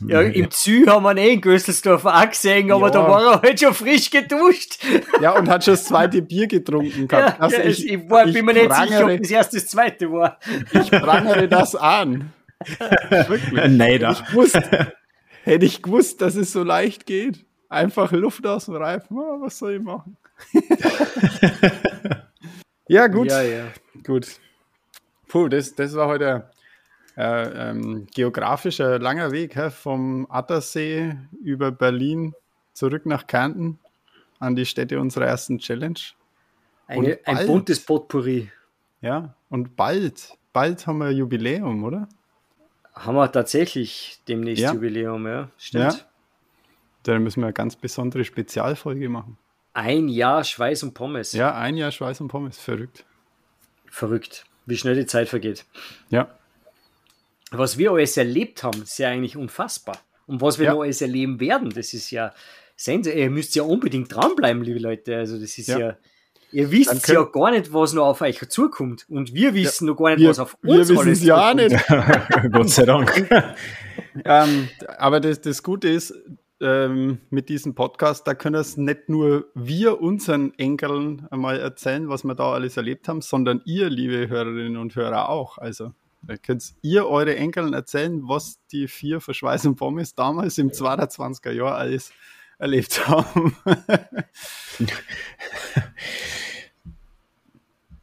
Ja, 0.07 0.21
im 0.21 0.51
Zü 0.51 0.85
haben 0.89 1.05
wir 1.05 1.13
ihn 1.13 1.17
eh 1.17 1.33
in 1.33 1.41
Gösselsdorf 1.41 2.05
auch 2.05 2.29
gesehen, 2.29 2.71
aber 2.71 2.89
ja. 2.89 2.91
da 2.91 3.09
war 3.09 3.33
er 3.33 3.41
halt 3.41 3.59
schon 3.59 3.73
frisch 3.73 4.11
geduscht. 4.11 4.79
Ja, 5.23 5.39
und 5.39 5.49
hat 5.49 5.65
schon 5.65 5.73
das 5.73 5.87
zweite 5.87 6.21
Bier 6.21 6.47
getrunken 6.47 7.09
gehabt. 7.09 7.39
Ja, 7.39 7.43
also 7.43 7.63
ich, 7.63 7.89
ich, 7.89 8.11
war, 8.11 8.27
ich 8.27 8.35
bin 8.35 8.45
mir 8.45 8.53
nicht 8.53 8.75
sicher, 8.75 9.07
ob 9.07 9.23
das 9.23 9.31
erst 9.31 9.55
das 9.55 9.67
zweite 9.67 10.13
war. 10.13 10.39
Ich 10.71 10.91
prangere 10.91 11.49
das 11.49 11.75
an. 11.75 12.35
Wirklich. 13.11 13.53
Nein, 13.55 13.81
hätte 13.81 14.11
ich, 14.13 14.25
gewusst, 14.27 14.61
hätte 15.45 15.65
ich 15.65 15.83
gewusst, 15.83 16.21
dass 16.21 16.35
es 16.35 16.53
so 16.53 16.63
leicht 16.63 17.07
geht. 17.07 17.47
Einfach 17.71 18.13
Luft 18.13 18.47
aus 18.47 18.67
dem 18.67 18.77
Reifen. 18.77 19.17
Oh, 19.17 19.41
was 19.41 19.57
soll 19.57 19.77
ich 19.77 19.83
machen? 19.83 20.19
ja, 22.89 23.07
gut. 23.07 23.29
Ja, 23.29 23.43
ja. 23.43 23.67
Gut. 24.05 24.41
Puh, 25.29 25.49
das, 25.49 25.75
das 25.75 25.95
war 25.95 26.09
heute 26.09 26.51
äh, 27.17 27.71
ähm, 27.71 28.07
geografischer 28.15 28.99
langer 28.99 29.33
Weg 29.33 29.57
hä, 29.57 29.71
vom 29.71 30.27
Attersee 30.31 31.17
über 31.43 31.71
Berlin 31.71 32.35
zurück 32.73 33.07
nach 33.07 33.27
Kärnten 33.27 33.79
an 34.39 34.55
die 34.55 34.67
Städte 34.67 35.01
unserer 35.01 35.27
ersten 35.27 35.59
Challenge. 35.59 35.99
Eine, 36.87 37.19
ein 37.25 37.47
buntes 37.47 37.81
Potpourri. 37.81 38.51
Ja, 39.01 39.35
und 39.51 39.77
bald, 39.77 40.39
bald 40.53 40.87
haben 40.87 40.99
wir 40.99 41.11
Jubiläum, 41.11 41.85
oder? 41.85 42.09
Haben 42.95 43.17
wir 43.17 43.31
tatsächlich 43.31 44.21
demnächst 44.27 44.63
ja. 44.63 44.73
Jubiläum, 44.73 45.27
ja. 45.27 45.51
Stimmt. 45.59 45.93
Ja. 45.93 46.01
Da 47.03 47.19
müssen 47.19 47.41
wir 47.41 47.47
eine 47.47 47.53
ganz 47.53 47.77
besondere 47.77 48.25
Spezialfolge 48.25 49.09
machen. 49.09 49.39
Ein 49.79 50.09
Jahr 50.09 50.43
Schweiß 50.43 50.83
und 50.83 50.95
Pommes. 50.95 51.33
Ja, 51.35 51.55
ein 51.55 51.77
Jahr 51.77 51.93
Schweiß 51.93 52.21
und 52.21 52.27
Pommes. 52.27 52.59
Verrückt. 52.59 53.05
Verrückt. 53.89 54.45
Wie 54.67 54.77
schnell 54.77 54.97
die 54.97 55.07
Zeit 55.07 55.29
vergeht. 55.29 55.67
Ja. 56.11 56.37
Was 57.53 57.79
wir 57.79 57.93
alles 57.93 58.17
erlebt 58.17 58.65
haben, 58.65 58.83
ist 58.83 58.99
ja 58.99 59.09
eigentlich 59.09 59.37
unfassbar. 59.37 59.97
Und 60.27 60.41
was 60.41 60.59
wir 60.59 60.67
ja. 60.67 60.73
noch 60.73 60.83
alles 60.83 61.01
erleben 61.01 61.39
werden, 61.39 61.71
das 61.71 61.95
ist 61.95 62.11
ja 62.11 62.35
sensationell. 62.75 63.27
Ihr 63.27 63.31
müsst 63.31 63.55
ja 63.55 63.63
unbedingt 63.63 64.13
dranbleiben, 64.13 64.65
liebe 64.65 64.81
Leute. 64.81 65.17
Also, 65.17 65.39
das 65.39 65.57
ist 65.57 65.69
ja, 65.69 65.79
ja 65.79 65.97
Ihr 66.51 66.73
wisst 66.73 67.07
ja 67.07 67.23
gar 67.23 67.53
nicht, 67.53 67.73
was 67.73 67.93
noch 67.93 68.07
auf 68.07 68.21
euch 68.21 68.49
zukommt. 68.49 69.07
Und 69.09 69.33
wir 69.33 69.55
wissen 69.55 69.87
ja, 69.87 69.93
noch 69.93 69.99
gar 69.99 70.11
nicht, 70.11 70.21
wir, 70.21 70.31
was 70.31 70.41
auf 70.41 70.57
uns 70.61 70.89
wir 70.89 70.99
alles 70.99 71.23
ja 71.23 71.53
zukommt. 71.53 71.71
nicht. 71.71 72.53
Gott 72.53 72.71
sei 72.71 72.85
Dank. 72.85 73.31
ähm, 74.25 74.69
aber 74.99 75.21
das, 75.21 75.41
das 75.41 75.63
Gute 75.63 75.89
ist, 75.89 76.15
ähm, 76.61 77.19
mit 77.31 77.49
diesem 77.49 77.75
Podcast, 77.75 78.27
da 78.27 78.35
können 78.35 78.57
es 78.57 78.77
nicht 78.77 79.09
nur 79.09 79.47
wir 79.55 80.01
unseren 80.01 80.53
Enkeln 80.59 81.27
einmal 81.31 81.61
erzählen, 81.61 82.09
was 82.09 82.25
wir 82.25 82.35
da 82.35 82.53
alles 82.53 82.77
erlebt 82.77 83.09
haben, 83.09 83.21
sondern 83.23 83.63
ihr, 83.65 83.89
liebe 83.89 84.29
Hörerinnen 84.29 84.77
und 84.77 84.97
Hörer, 84.97 85.29
auch. 85.29 85.59
Also 85.59 85.93
da 86.23 86.37
könnt 86.37 86.75
ihr 86.83 87.07
eure 87.07 87.37
Enkeln 87.37 87.73
erzählen, 87.75 88.23
was 88.29 88.61
die 88.73 88.89
vier 88.89 89.21
Verschweiß 89.21 89.67
und 89.67 89.77
Pommes 89.77 90.15
damals 90.15 90.59
im 90.59 90.71
22er 90.71 91.53
Jahr 91.53 91.77
alles 91.77 92.13
erlebt 92.59 93.09
haben. 93.09 93.57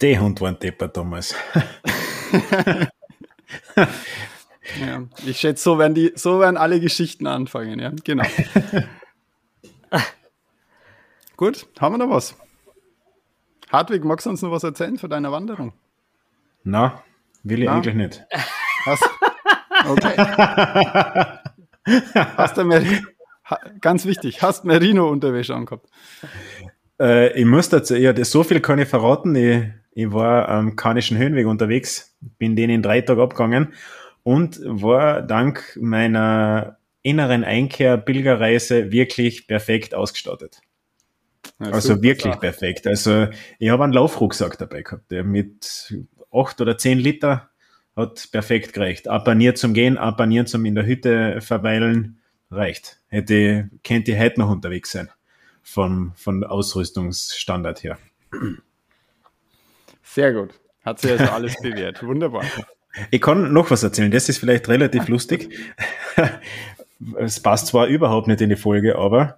Der 0.01 0.21
Hund 0.21 0.41
war 0.41 0.49
ein 0.49 0.59
Depper 0.59 0.87
damals. 0.87 1.35
Ja, 4.79 5.03
ich 5.25 5.39
schätze, 5.39 5.63
so 5.63 5.77
werden, 5.77 5.93
die, 5.93 6.11
so 6.15 6.39
werden 6.39 6.57
alle 6.57 6.79
Geschichten 6.79 7.27
anfangen, 7.27 7.79
ja, 7.79 7.91
genau. 8.03 8.23
Gut, 11.37 11.67
haben 11.79 11.93
wir 11.93 11.99
noch 12.05 12.09
was? 12.09 12.35
Hartwig, 13.71 14.03
magst 14.03 14.25
du 14.25 14.31
uns 14.31 14.41
noch 14.41 14.51
was 14.51 14.63
erzählen 14.63 14.97
von 14.97 15.09
deiner 15.09 15.31
Wanderung? 15.31 15.73
Na, 16.63 17.03
will 17.43 17.59
ich 17.59 17.65
Na? 17.65 17.75
eigentlich 17.75 17.95
nicht. 17.95 18.25
Hast, 18.85 19.03
okay. 19.87 20.15
hast 22.37 22.57
du 22.57 22.63
Merino, 22.63 23.07
ganz 23.81 24.05
wichtig, 24.05 24.41
hast 24.41 24.65
Merino-Unterwäsche 24.65 25.53
angehabt? 25.55 25.87
Äh, 26.99 27.39
ich 27.39 27.45
muss 27.45 27.69
dazu, 27.69 27.95
ja, 27.95 28.13
so 28.23 28.43
viel 28.43 28.61
kann 28.61 28.79
ich 28.79 28.87
verraten. 28.87 29.35
Ich, 29.35 29.63
ich 29.91 30.11
war 30.11 30.49
am 30.49 30.75
Kanischen 30.75 31.17
Höhenweg 31.17 31.45
unterwegs, 31.45 32.15
bin 32.37 32.55
den 32.55 32.69
in 32.69 32.81
drei 32.81 33.01
Tagen 33.01 33.21
abgegangen 33.21 33.73
und 34.25 34.59
war 34.65 35.21
dank 35.21 35.77
meiner 35.79 36.79
inneren 37.03 37.43
Einkehr-Pilgerreise 37.43 38.91
wirklich 38.91 39.47
perfekt 39.47 39.93
ausgestattet. 39.93 40.61
Ja, 41.59 41.67
also 41.67 42.01
wirklich 42.01 42.33
Sache. 42.33 42.39
perfekt. 42.39 42.87
Also 42.87 43.27
ich 43.59 43.69
habe 43.69 43.83
einen 43.83 43.93
Laufrucksack 43.93 44.57
dabei 44.57 44.81
gehabt, 44.81 45.11
der 45.11 45.23
mit 45.23 45.93
acht 46.31 46.59
oder 46.59 46.75
zehn 46.79 46.97
Liter 46.97 47.51
hat 47.95 48.29
perfekt 48.31 48.73
gereicht. 48.73 49.07
Abaniert 49.07 49.59
zum 49.59 49.75
Gehen, 49.75 49.95
abaniert 49.99 50.49
zum 50.49 50.65
in 50.65 50.73
der 50.73 50.87
Hütte 50.87 51.39
verweilen, 51.41 52.19
reicht. 52.49 53.01
Hätte, 53.07 53.69
könnte 53.83 54.13
ich 54.13 54.19
heute 54.19 54.39
noch 54.39 54.49
unterwegs 54.49 54.91
sein. 54.91 55.11
Vom, 55.61 56.13
von 56.15 56.43
Ausrüstungsstandard 56.43 57.83
her. 57.83 57.99
Sehr 60.01 60.33
gut. 60.33 60.59
Hat 60.83 60.99
sich 60.99 61.11
also 61.11 61.25
alles 61.25 61.61
bewährt. 61.61 62.01
Wunderbar. 62.03 62.43
Ich 63.11 63.21
kann 63.21 63.51
noch 63.53 63.71
was 63.71 63.83
erzählen, 63.83 64.11
das 64.11 64.29
ist 64.29 64.37
vielleicht 64.37 64.69
relativ 64.69 65.07
lustig. 65.07 65.49
es 67.19 67.39
passt 67.39 67.67
zwar 67.67 67.87
überhaupt 67.87 68.27
nicht 68.27 68.41
in 68.41 68.49
die 68.49 68.55
Folge, 68.55 68.97
aber 68.97 69.37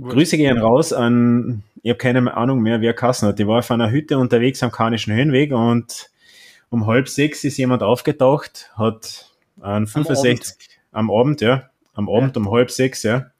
Grüße 0.00 0.36
gehen 0.36 0.58
raus 0.58 0.92
an, 0.92 1.62
ich 1.82 1.90
habe 1.90 1.98
keine 1.98 2.34
Ahnung 2.34 2.60
mehr, 2.60 2.80
wer 2.80 2.94
Kassen 2.94 3.28
hat. 3.28 3.38
Ich 3.38 3.46
war 3.46 3.58
auf 3.58 3.70
einer 3.70 3.90
Hütte 3.90 4.18
unterwegs 4.18 4.62
am 4.62 4.72
Kanischen 4.72 5.14
Höhenweg 5.14 5.52
und 5.52 6.10
um 6.70 6.86
halb 6.86 7.08
sechs 7.08 7.44
ist 7.44 7.58
jemand 7.58 7.82
aufgetaucht, 7.82 8.70
hat 8.76 9.30
einen 9.60 9.86
65 9.86 10.68
am 10.92 11.10
Abend, 11.10 11.10
am 11.10 11.18
Abend 11.20 11.40
ja, 11.40 11.70
am 11.94 12.08
Abend 12.08 12.36
ja. 12.36 12.42
um 12.42 12.50
halb 12.50 12.70
sechs, 12.70 13.02
ja, 13.02 13.30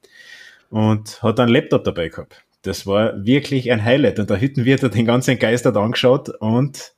und 0.71 1.23
hat 1.23 1.41
einen 1.41 1.53
Laptop 1.53 1.85
dabei 1.85 2.09
gehabt. 2.09 2.45
Das 2.63 2.87
war 2.87 3.25
wirklich 3.25 3.73
ein 3.73 3.85
Highlight 3.85 4.19
und 4.19 4.29
der 4.29 4.41
Hüttenwirt 4.41 4.83
hat 4.83 4.95
den 4.95 5.07
ganzen 5.07 5.39
Geistert 5.39 5.77
angeschaut 5.77 6.29
und 6.29 6.93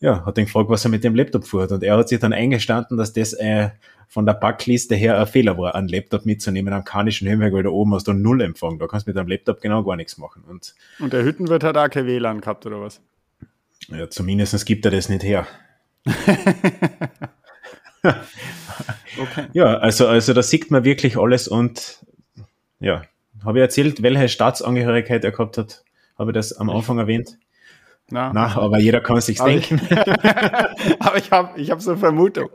ja, 0.00 0.24
hat 0.24 0.38
ihn 0.38 0.44
gefragt, 0.44 0.70
was 0.70 0.84
er 0.84 0.90
mit 0.90 1.04
dem 1.04 1.14
Laptop 1.14 1.44
fuhrt. 1.44 1.72
Und 1.72 1.82
er 1.82 1.96
hat 1.96 2.08
sich 2.08 2.20
dann 2.20 2.32
eingestanden, 2.32 2.96
dass 2.96 3.12
das 3.12 3.32
äh, 3.32 3.70
von 4.08 4.26
der 4.26 4.34
Packliste 4.34 4.94
her 4.94 5.18
ein 5.18 5.26
Fehler 5.26 5.58
war, 5.58 5.74
einen 5.74 5.88
Laptop 5.88 6.24
mitzunehmen 6.24 6.72
am 6.72 6.84
kanischen 6.84 7.28
Höhenweg, 7.28 7.52
weil 7.52 7.64
da 7.64 7.70
oben 7.70 7.94
hast 7.94 8.06
du 8.06 8.12
null 8.12 8.40
Empfang. 8.40 8.78
Da 8.78 8.86
kannst 8.86 9.06
du 9.06 9.10
mit 9.10 9.16
deinem 9.16 9.28
Laptop 9.28 9.60
genau 9.60 9.82
gar 9.82 9.96
nichts 9.96 10.16
machen. 10.18 10.44
Und, 10.48 10.74
und 10.98 11.12
der 11.12 11.24
Hüttenwirt 11.24 11.64
hat 11.64 11.76
auch 11.76 11.90
kein 11.90 12.06
WLAN 12.06 12.40
gehabt, 12.40 12.64
oder 12.64 12.80
was? 12.80 13.00
Ja, 13.88 14.08
zumindest 14.08 14.64
gibt 14.66 14.84
er 14.84 14.90
das 14.90 15.08
nicht 15.08 15.22
her. 15.22 15.46
okay. 18.02 19.46
Ja, 19.52 19.78
also, 19.78 20.06
also 20.06 20.32
da 20.32 20.42
sieht 20.42 20.70
man 20.70 20.84
wirklich 20.84 21.18
alles 21.18 21.48
und 21.48 22.04
ja, 22.80 23.02
habe 23.44 23.58
ich 23.58 23.62
erzählt, 23.62 24.02
welche 24.02 24.28
Staatsangehörigkeit 24.28 25.24
er 25.24 25.32
gehabt 25.32 25.58
hat? 25.58 25.84
Habe 26.18 26.30
ich 26.30 26.34
das 26.34 26.52
am 26.52 26.70
Anfang 26.70 26.98
erwähnt? 26.98 27.38
Na, 28.10 28.32
Na 28.32 28.56
aber 28.56 28.78
jeder 28.78 29.00
kann 29.00 29.20
sich 29.20 29.38
denken. 29.38 29.80
aber 30.98 31.16
ich 31.18 31.30
habe 31.30 31.60
ich 31.60 31.70
hab 31.70 31.80
so 31.80 31.90
eine 31.90 32.00
Vermutung. 32.00 32.48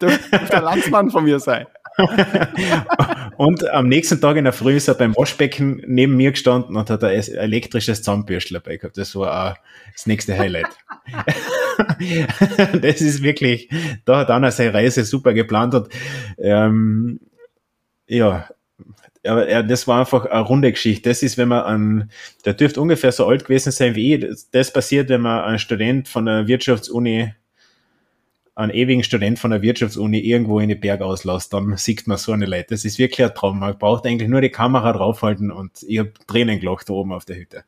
Dürfte 0.00 0.38
der 0.50 0.62
Landsmann 0.62 1.10
von 1.10 1.24
mir 1.24 1.40
sein. 1.40 1.66
und 3.36 3.68
am 3.70 3.88
nächsten 3.88 4.20
Tag 4.20 4.36
in 4.36 4.44
der 4.44 4.52
Früh 4.52 4.76
ist 4.76 4.88
er 4.88 4.94
beim 4.94 5.14
Waschbecken 5.16 5.82
neben 5.86 6.16
mir 6.16 6.30
gestanden 6.30 6.76
und 6.76 6.88
hat 6.88 7.04
ein 7.04 7.12
elektrisches 7.12 8.02
Zahnbürstel 8.02 8.54
dabei 8.54 8.76
gehabt. 8.76 8.96
Das 8.96 9.14
war 9.16 9.50
auch 9.50 9.56
das 9.92 10.06
nächste 10.06 10.38
Highlight. 10.38 10.68
das 12.80 13.00
ist 13.00 13.22
wirklich, 13.22 13.68
da 14.04 14.18
hat 14.18 14.30
Anna 14.30 14.50
seine 14.50 14.72
Reise 14.72 15.04
super 15.04 15.34
geplant 15.34 15.74
und 15.74 15.88
ähm, 16.38 17.20
ja, 18.06 18.48
aber 19.26 19.50
ja, 19.50 19.62
das 19.62 19.86
war 19.86 20.00
einfach 20.00 20.26
eine 20.26 20.40
runde 20.40 20.72
Geschichte. 20.72 21.08
Das 21.08 21.22
ist, 21.22 21.36
wenn 21.36 21.48
man 21.48 21.62
an, 21.62 22.10
der 22.44 22.54
dürfte 22.54 22.80
ungefähr 22.80 23.12
so 23.12 23.26
alt 23.26 23.44
gewesen 23.44 23.72
sein 23.72 23.94
wie 23.94 24.14
ich. 24.14 24.20
Das, 24.20 24.50
das 24.50 24.72
passiert, 24.72 25.08
wenn 25.08 25.20
man 25.20 25.44
einen 25.44 25.58
Student 25.58 26.08
von 26.08 26.26
der 26.26 26.46
Wirtschaftsuni 26.46 27.32
einen 28.60 28.72
ewigen 28.72 29.02
Student 29.02 29.38
von 29.38 29.50
der 29.50 29.62
Wirtschaftsuni 29.62 30.18
irgendwo 30.18 30.60
in 30.60 30.68
die 30.68 30.74
Berg 30.74 31.00
auslässt, 31.00 31.52
dann 31.52 31.76
sieht 31.76 32.06
man 32.06 32.18
so 32.18 32.32
eine 32.32 32.46
Leute. 32.46 32.68
Das 32.70 32.84
ist 32.84 32.98
wirklich 32.98 33.26
ein 33.26 33.34
Traum. 33.34 33.58
Man 33.58 33.78
braucht 33.78 34.06
eigentlich 34.06 34.28
nur 34.28 34.40
die 34.40 34.50
Kamera 34.50 34.92
draufhalten 34.92 35.50
und 35.50 35.82
ich 35.86 35.98
habe 35.98 36.12
Tränen 36.26 36.60
gelacht 36.60 36.88
da 36.88 36.92
oben 36.92 37.12
auf 37.12 37.24
der 37.24 37.36
Hütte. 37.36 37.64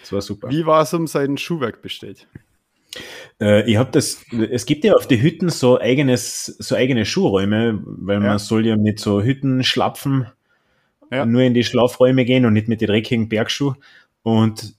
Das 0.00 0.12
war 0.12 0.20
super. 0.20 0.50
Wie 0.50 0.66
war 0.66 0.82
es 0.82 0.92
um 0.94 1.06
sein 1.06 1.36
Schuhwerk 1.36 1.80
bestellt? 1.80 2.26
Äh, 3.40 3.70
ich 3.70 3.76
habe 3.76 3.90
das, 3.92 4.24
es 4.50 4.66
gibt 4.66 4.84
ja 4.84 4.94
auf 4.94 5.06
die 5.06 5.20
Hütten 5.20 5.48
so 5.48 5.78
eigenes, 5.78 6.46
so 6.46 6.74
eigene 6.74 7.04
Schuhräume, 7.04 7.82
weil 7.84 8.22
ja. 8.22 8.28
man 8.28 8.38
soll 8.38 8.66
ja 8.66 8.76
mit 8.76 8.98
so 8.98 9.22
Hütten 9.22 9.62
schlapfen, 9.62 10.26
ja. 11.10 11.26
nur 11.26 11.42
in 11.42 11.54
die 11.54 11.64
Schlafräume 11.64 12.24
gehen 12.24 12.44
und 12.44 12.52
nicht 12.52 12.68
mit 12.68 12.80
den 12.80 12.88
dreckigen 12.88 13.28
Bergschuhen. 13.28 13.76
Und 14.22 14.74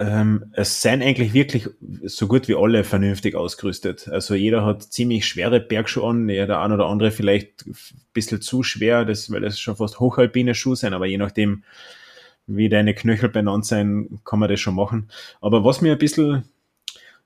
ähm, 0.00 0.46
es 0.52 0.82
seien 0.82 1.02
eigentlich 1.02 1.34
wirklich 1.34 1.68
so 2.02 2.26
gut 2.26 2.48
wie 2.48 2.56
alle 2.56 2.84
vernünftig 2.84 3.36
ausgerüstet. 3.36 4.08
Also 4.08 4.34
jeder 4.34 4.64
hat 4.64 4.82
ziemlich 4.82 5.26
schwere 5.26 5.60
Bergschuhe 5.60 6.08
an, 6.08 6.28
ja, 6.28 6.46
der 6.46 6.60
ein 6.60 6.72
oder 6.72 6.86
andere 6.86 7.10
vielleicht 7.10 7.66
ein 7.66 7.76
bisschen 8.12 8.40
zu 8.40 8.62
schwer, 8.62 9.04
das, 9.04 9.30
weil 9.30 9.40
das 9.40 9.58
schon 9.58 9.76
fast 9.76 10.00
hochalpine 10.00 10.54
Schuhe 10.54 10.76
sind, 10.76 10.94
aber 10.94 11.06
je 11.06 11.18
nachdem, 11.18 11.62
wie 12.46 12.68
deine 12.68 12.94
Knöchel 12.94 13.28
benannt 13.28 13.66
sein, 13.66 14.20
kann 14.24 14.40
man 14.40 14.50
das 14.50 14.60
schon 14.60 14.74
machen. 14.74 15.08
Aber 15.40 15.64
was 15.64 15.80
mir 15.80 15.92
ein 15.92 15.98
bisschen 15.98 16.44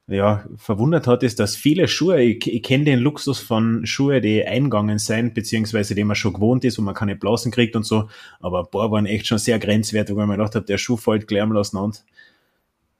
ja, 0.09 0.45
verwundert 0.57 1.07
hat, 1.07 1.23
ist, 1.23 1.39
dass 1.39 1.55
viele 1.55 1.87
Schuhe, 1.87 2.21
ich, 2.21 2.47
ich 2.47 2.63
kenne 2.63 2.85
den 2.85 2.99
Luxus 2.99 3.39
von 3.39 3.87
Schuhe, 3.87 4.21
die 4.21 4.45
eingangen 4.45 4.99
sind, 4.99 5.35
beziehungsweise 5.35 5.95
die 5.95 6.05
man 6.05 6.17
schon 6.17 6.33
gewohnt 6.33 6.65
ist 6.65 6.79
und 6.79 6.87
man 6.87 6.95
keine 6.95 7.15
Blasen 7.15 7.53
kriegt 7.53 7.77
und 7.77 7.85
so, 7.85 8.09
aber 8.41 8.61
ein 8.61 8.71
paar 8.71 8.91
waren 8.91 9.07
echt 9.07 9.27
schon 9.27 9.39
sehr 9.39 9.59
grenzwertig, 9.59 10.17
weil 10.17 10.27
man 10.27 10.39
gedacht 10.39 10.55
habe, 10.55 10.67
der 10.67 10.79
Schuh 10.79 10.97
fällt 10.97 11.29
gleich 11.29 11.43
am 11.43 11.57
auseinander 11.57 11.99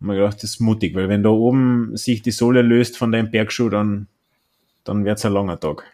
mir 0.01 0.17
gedacht, 0.17 0.37
das 0.37 0.45
ist 0.51 0.61
mutig, 0.61 0.95
weil 0.95 1.09
wenn 1.09 1.23
da 1.23 1.31
oben 1.31 1.97
sich 1.97 2.23
die 2.23 2.31
Sohle 2.31 2.63
löst 2.63 2.97
von 2.97 3.13
deinem 3.13 3.31
Bergschuh, 3.31 3.69
dann, 3.69 4.07
dann 4.85 5.05
wird 5.05 5.19
es 5.19 5.25
ein 5.25 5.33
langer 5.33 5.59
Tag. 5.59 5.85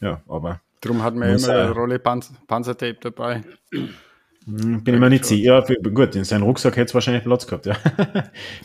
Ja, 0.00 0.22
aber. 0.28 0.60
Darum 0.80 1.02
hat 1.02 1.14
man 1.14 1.36
immer 1.36 1.48
eine 1.48 1.70
Rolle 1.72 1.98
Panz 1.98 2.32
Panzertape 2.46 2.96
dabei. 3.00 3.42
Hm, 3.70 4.82
bin 4.82 4.94
ich 4.94 5.00
mir 5.00 5.10
nicht 5.10 5.26
sicher. 5.26 5.64
Ja, 5.68 5.90
gut, 5.90 6.16
in 6.16 6.24
seinem 6.24 6.44
Rucksack 6.44 6.76
hätte 6.76 6.88
es 6.88 6.94
wahrscheinlich 6.94 7.22
Platz 7.22 7.46
gehabt, 7.46 7.66
ja. 7.66 7.76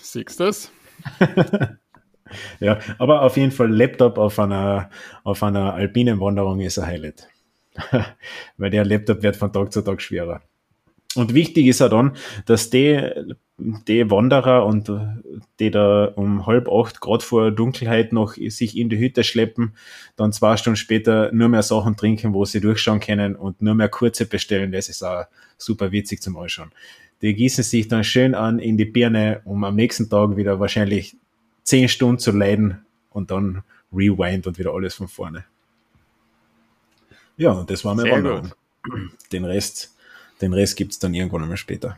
Siehst 0.01 0.39
du 0.39 0.45
das? 0.45 0.71
ja, 2.59 2.79
aber 2.97 3.21
auf 3.21 3.37
jeden 3.37 3.51
Fall 3.51 3.71
Laptop 3.71 4.17
auf 4.17 4.39
einer, 4.39 4.89
auf 5.23 5.43
einer 5.43 5.73
alpinen 5.73 6.19
Wanderung 6.19 6.59
ist 6.59 6.79
ein 6.79 6.87
Highlight. 6.87 7.27
Weil 8.57 8.69
der 8.69 8.85
Laptop 8.85 9.23
wird 9.23 9.35
von 9.35 9.51
Tag 9.51 9.71
zu 9.71 9.81
Tag 9.81 10.01
schwerer. 10.01 10.41
Und 11.15 11.33
wichtig 11.33 11.67
ist 11.67 11.79
ja 11.79 11.87
dann, 11.87 12.17
dass 12.45 12.69
die, 12.69 13.09
die 13.57 14.11
Wanderer 14.11 14.65
und 14.65 14.91
die 15.59 15.71
da 15.71 16.05
um 16.05 16.45
halb 16.45 16.69
acht 16.69 16.99
Grad 16.99 17.23
vor 17.23 17.51
Dunkelheit 17.51 18.11
noch 18.11 18.33
sich 18.33 18.77
in 18.77 18.89
die 18.89 18.99
Hütte 18.99 19.23
schleppen, 19.23 19.75
dann 20.17 20.33
zwei 20.33 20.57
Stunden 20.57 20.75
später 20.75 21.31
nur 21.31 21.47
mehr 21.47 21.63
Sachen 21.63 21.95
trinken, 21.95 22.33
wo 22.33 22.43
sie 22.43 22.59
durchschauen 22.59 22.99
können 22.99 23.37
und 23.37 23.61
nur 23.61 23.75
mehr 23.75 23.87
kurze 23.87 24.25
bestellen, 24.25 24.73
das 24.73 24.89
ist 24.89 25.03
auch 25.03 25.23
super 25.57 25.93
witzig 25.93 26.21
zum 26.21 26.35
Anschauen. 26.37 26.71
Die 27.21 27.33
gießen 27.33 27.63
sich 27.63 27.87
dann 27.87 28.03
schön 28.03 28.35
an 28.35 28.59
in 28.59 28.77
die 28.77 28.85
Birne, 28.85 29.41
um 29.45 29.63
am 29.63 29.75
nächsten 29.75 30.09
Tag 30.09 30.35
wieder 30.35 30.59
wahrscheinlich 30.59 31.15
zehn 31.63 31.87
Stunden 31.89 32.19
zu 32.19 32.31
leiden 32.31 32.85
und 33.11 33.31
dann 33.31 33.63
rewind 33.93 34.45
und 34.47 34.59
wieder 34.59 34.73
alles 34.73 34.95
von 34.95 35.07
vorne. 35.07 35.45
Ja, 37.37 37.51
und 37.51 37.69
das 37.69 37.83
war 37.83 37.95
meine 37.95 38.11
Wanderung. 38.11 38.51
Den 39.31 39.45
Rest 39.45 39.95
den 40.41 40.53
Rest 40.53 40.75
gibt 40.75 40.91
es 40.91 40.99
dann 40.99 41.13
irgendwann 41.13 41.43
einmal 41.43 41.57
später. 41.57 41.97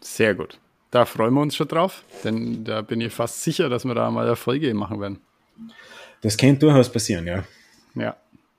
Sehr 0.00 0.34
gut. 0.34 0.58
Da 0.90 1.04
freuen 1.04 1.34
wir 1.34 1.40
uns 1.40 1.56
schon 1.56 1.68
drauf, 1.68 2.02
denn 2.24 2.64
da 2.64 2.82
bin 2.82 3.00
ich 3.00 3.12
fast 3.12 3.42
sicher, 3.42 3.68
dass 3.68 3.84
wir 3.84 3.94
da 3.94 4.10
mal 4.10 4.26
eine 4.26 4.36
Folge 4.36 4.72
machen 4.74 5.00
werden. 5.00 5.18
Das 6.22 6.36
könnte 6.36 6.60
durchaus 6.60 6.90
passieren, 6.90 7.26
ja. 7.26 7.44
Ja, 7.94 8.16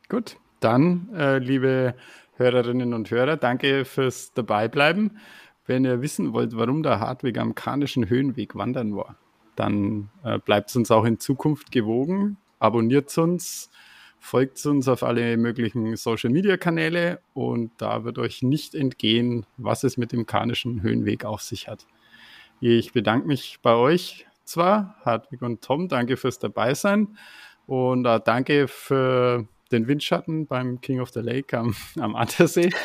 gut. 0.09 0.37
Dann, 0.59 1.09
äh, 1.15 1.37
liebe 1.37 1.95
Hörerinnen 2.37 2.93
und 2.93 3.09
Hörer, 3.09 3.37
danke 3.37 3.85
fürs 3.85 4.33
Dabeibleiben. 4.33 5.19
Wenn 5.67 5.83
ihr 5.83 6.01
wissen 6.01 6.31
wollt, 6.31 6.55
warum 6.55 6.81
der 6.81 7.01
Hartwig 7.01 7.37
am 7.37 7.53
Karnischen 7.53 8.09
Höhenweg 8.09 8.55
wandern 8.55 8.95
war, 8.95 9.17
dann 9.57 10.09
äh, 10.23 10.39
bleibt 10.39 10.73
uns 10.77 10.89
auch 10.91 11.03
in 11.03 11.19
Zukunft 11.19 11.73
gewogen. 11.73 12.37
Abonniert 12.57 13.15
uns, 13.17 13.69
folgt 14.17 14.65
uns 14.65 14.87
auf 14.87 15.03
alle 15.03 15.35
möglichen 15.35 15.97
Social 15.97 16.29
Media 16.29 16.55
Kanäle 16.55 17.19
und 17.33 17.71
da 17.77 18.05
wird 18.05 18.17
euch 18.17 18.41
nicht 18.41 18.75
entgehen, 18.75 19.45
was 19.57 19.83
es 19.83 19.97
mit 19.97 20.13
dem 20.13 20.25
Karnischen 20.25 20.81
Höhenweg 20.81 21.25
auf 21.25 21.41
sich 21.41 21.67
hat. 21.67 21.85
Ich 22.61 22.93
bedanke 22.93 23.27
mich 23.27 23.59
bei 23.61 23.75
euch 23.75 24.25
zwar, 24.45 24.95
Hartwig 25.03 25.41
und 25.41 25.61
Tom, 25.61 25.89
danke 25.89 26.15
fürs 26.15 26.39
Dabeisein 26.39 27.17
und 27.65 28.05
äh, 28.05 28.21
danke 28.23 28.69
für 28.69 29.45
den 29.73 29.89
Windschatten 29.89 30.47
beim 30.47 30.79
King 30.79 31.01
of 31.01 31.09
the 31.09 31.19
Lake 31.19 31.57
am, 31.57 31.75
am 31.99 32.15
Attersee. 32.15 32.69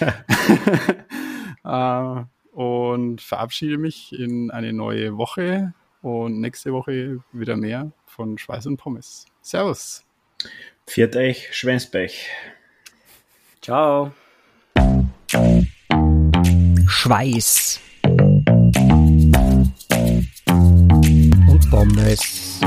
äh, 1.64 2.24
und 2.52 3.20
verabschiede 3.20 3.78
mich 3.78 4.12
in 4.12 4.50
eine 4.50 4.72
neue 4.72 5.16
Woche 5.16 5.74
und 6.02 6.40
nächste 6.40 6.72
Woche 6.72 7.20
wieder 7.32 7.56
mehr 7.56 7.92
von 8.06 8.38
Schweiß 8.38 8.66
und 8.66 8.76
Pommes. 8.76 9.26
Servus. 9.42 10.04
Viert 10.86 11.16
euch, 11.16 11.54
Schwänzbech. 11.54 12.28
Ciao. 13.60 14.12
Schweiß. 16.86 17.80
Und 21.48 21.70
Pommes. 21.70 22.60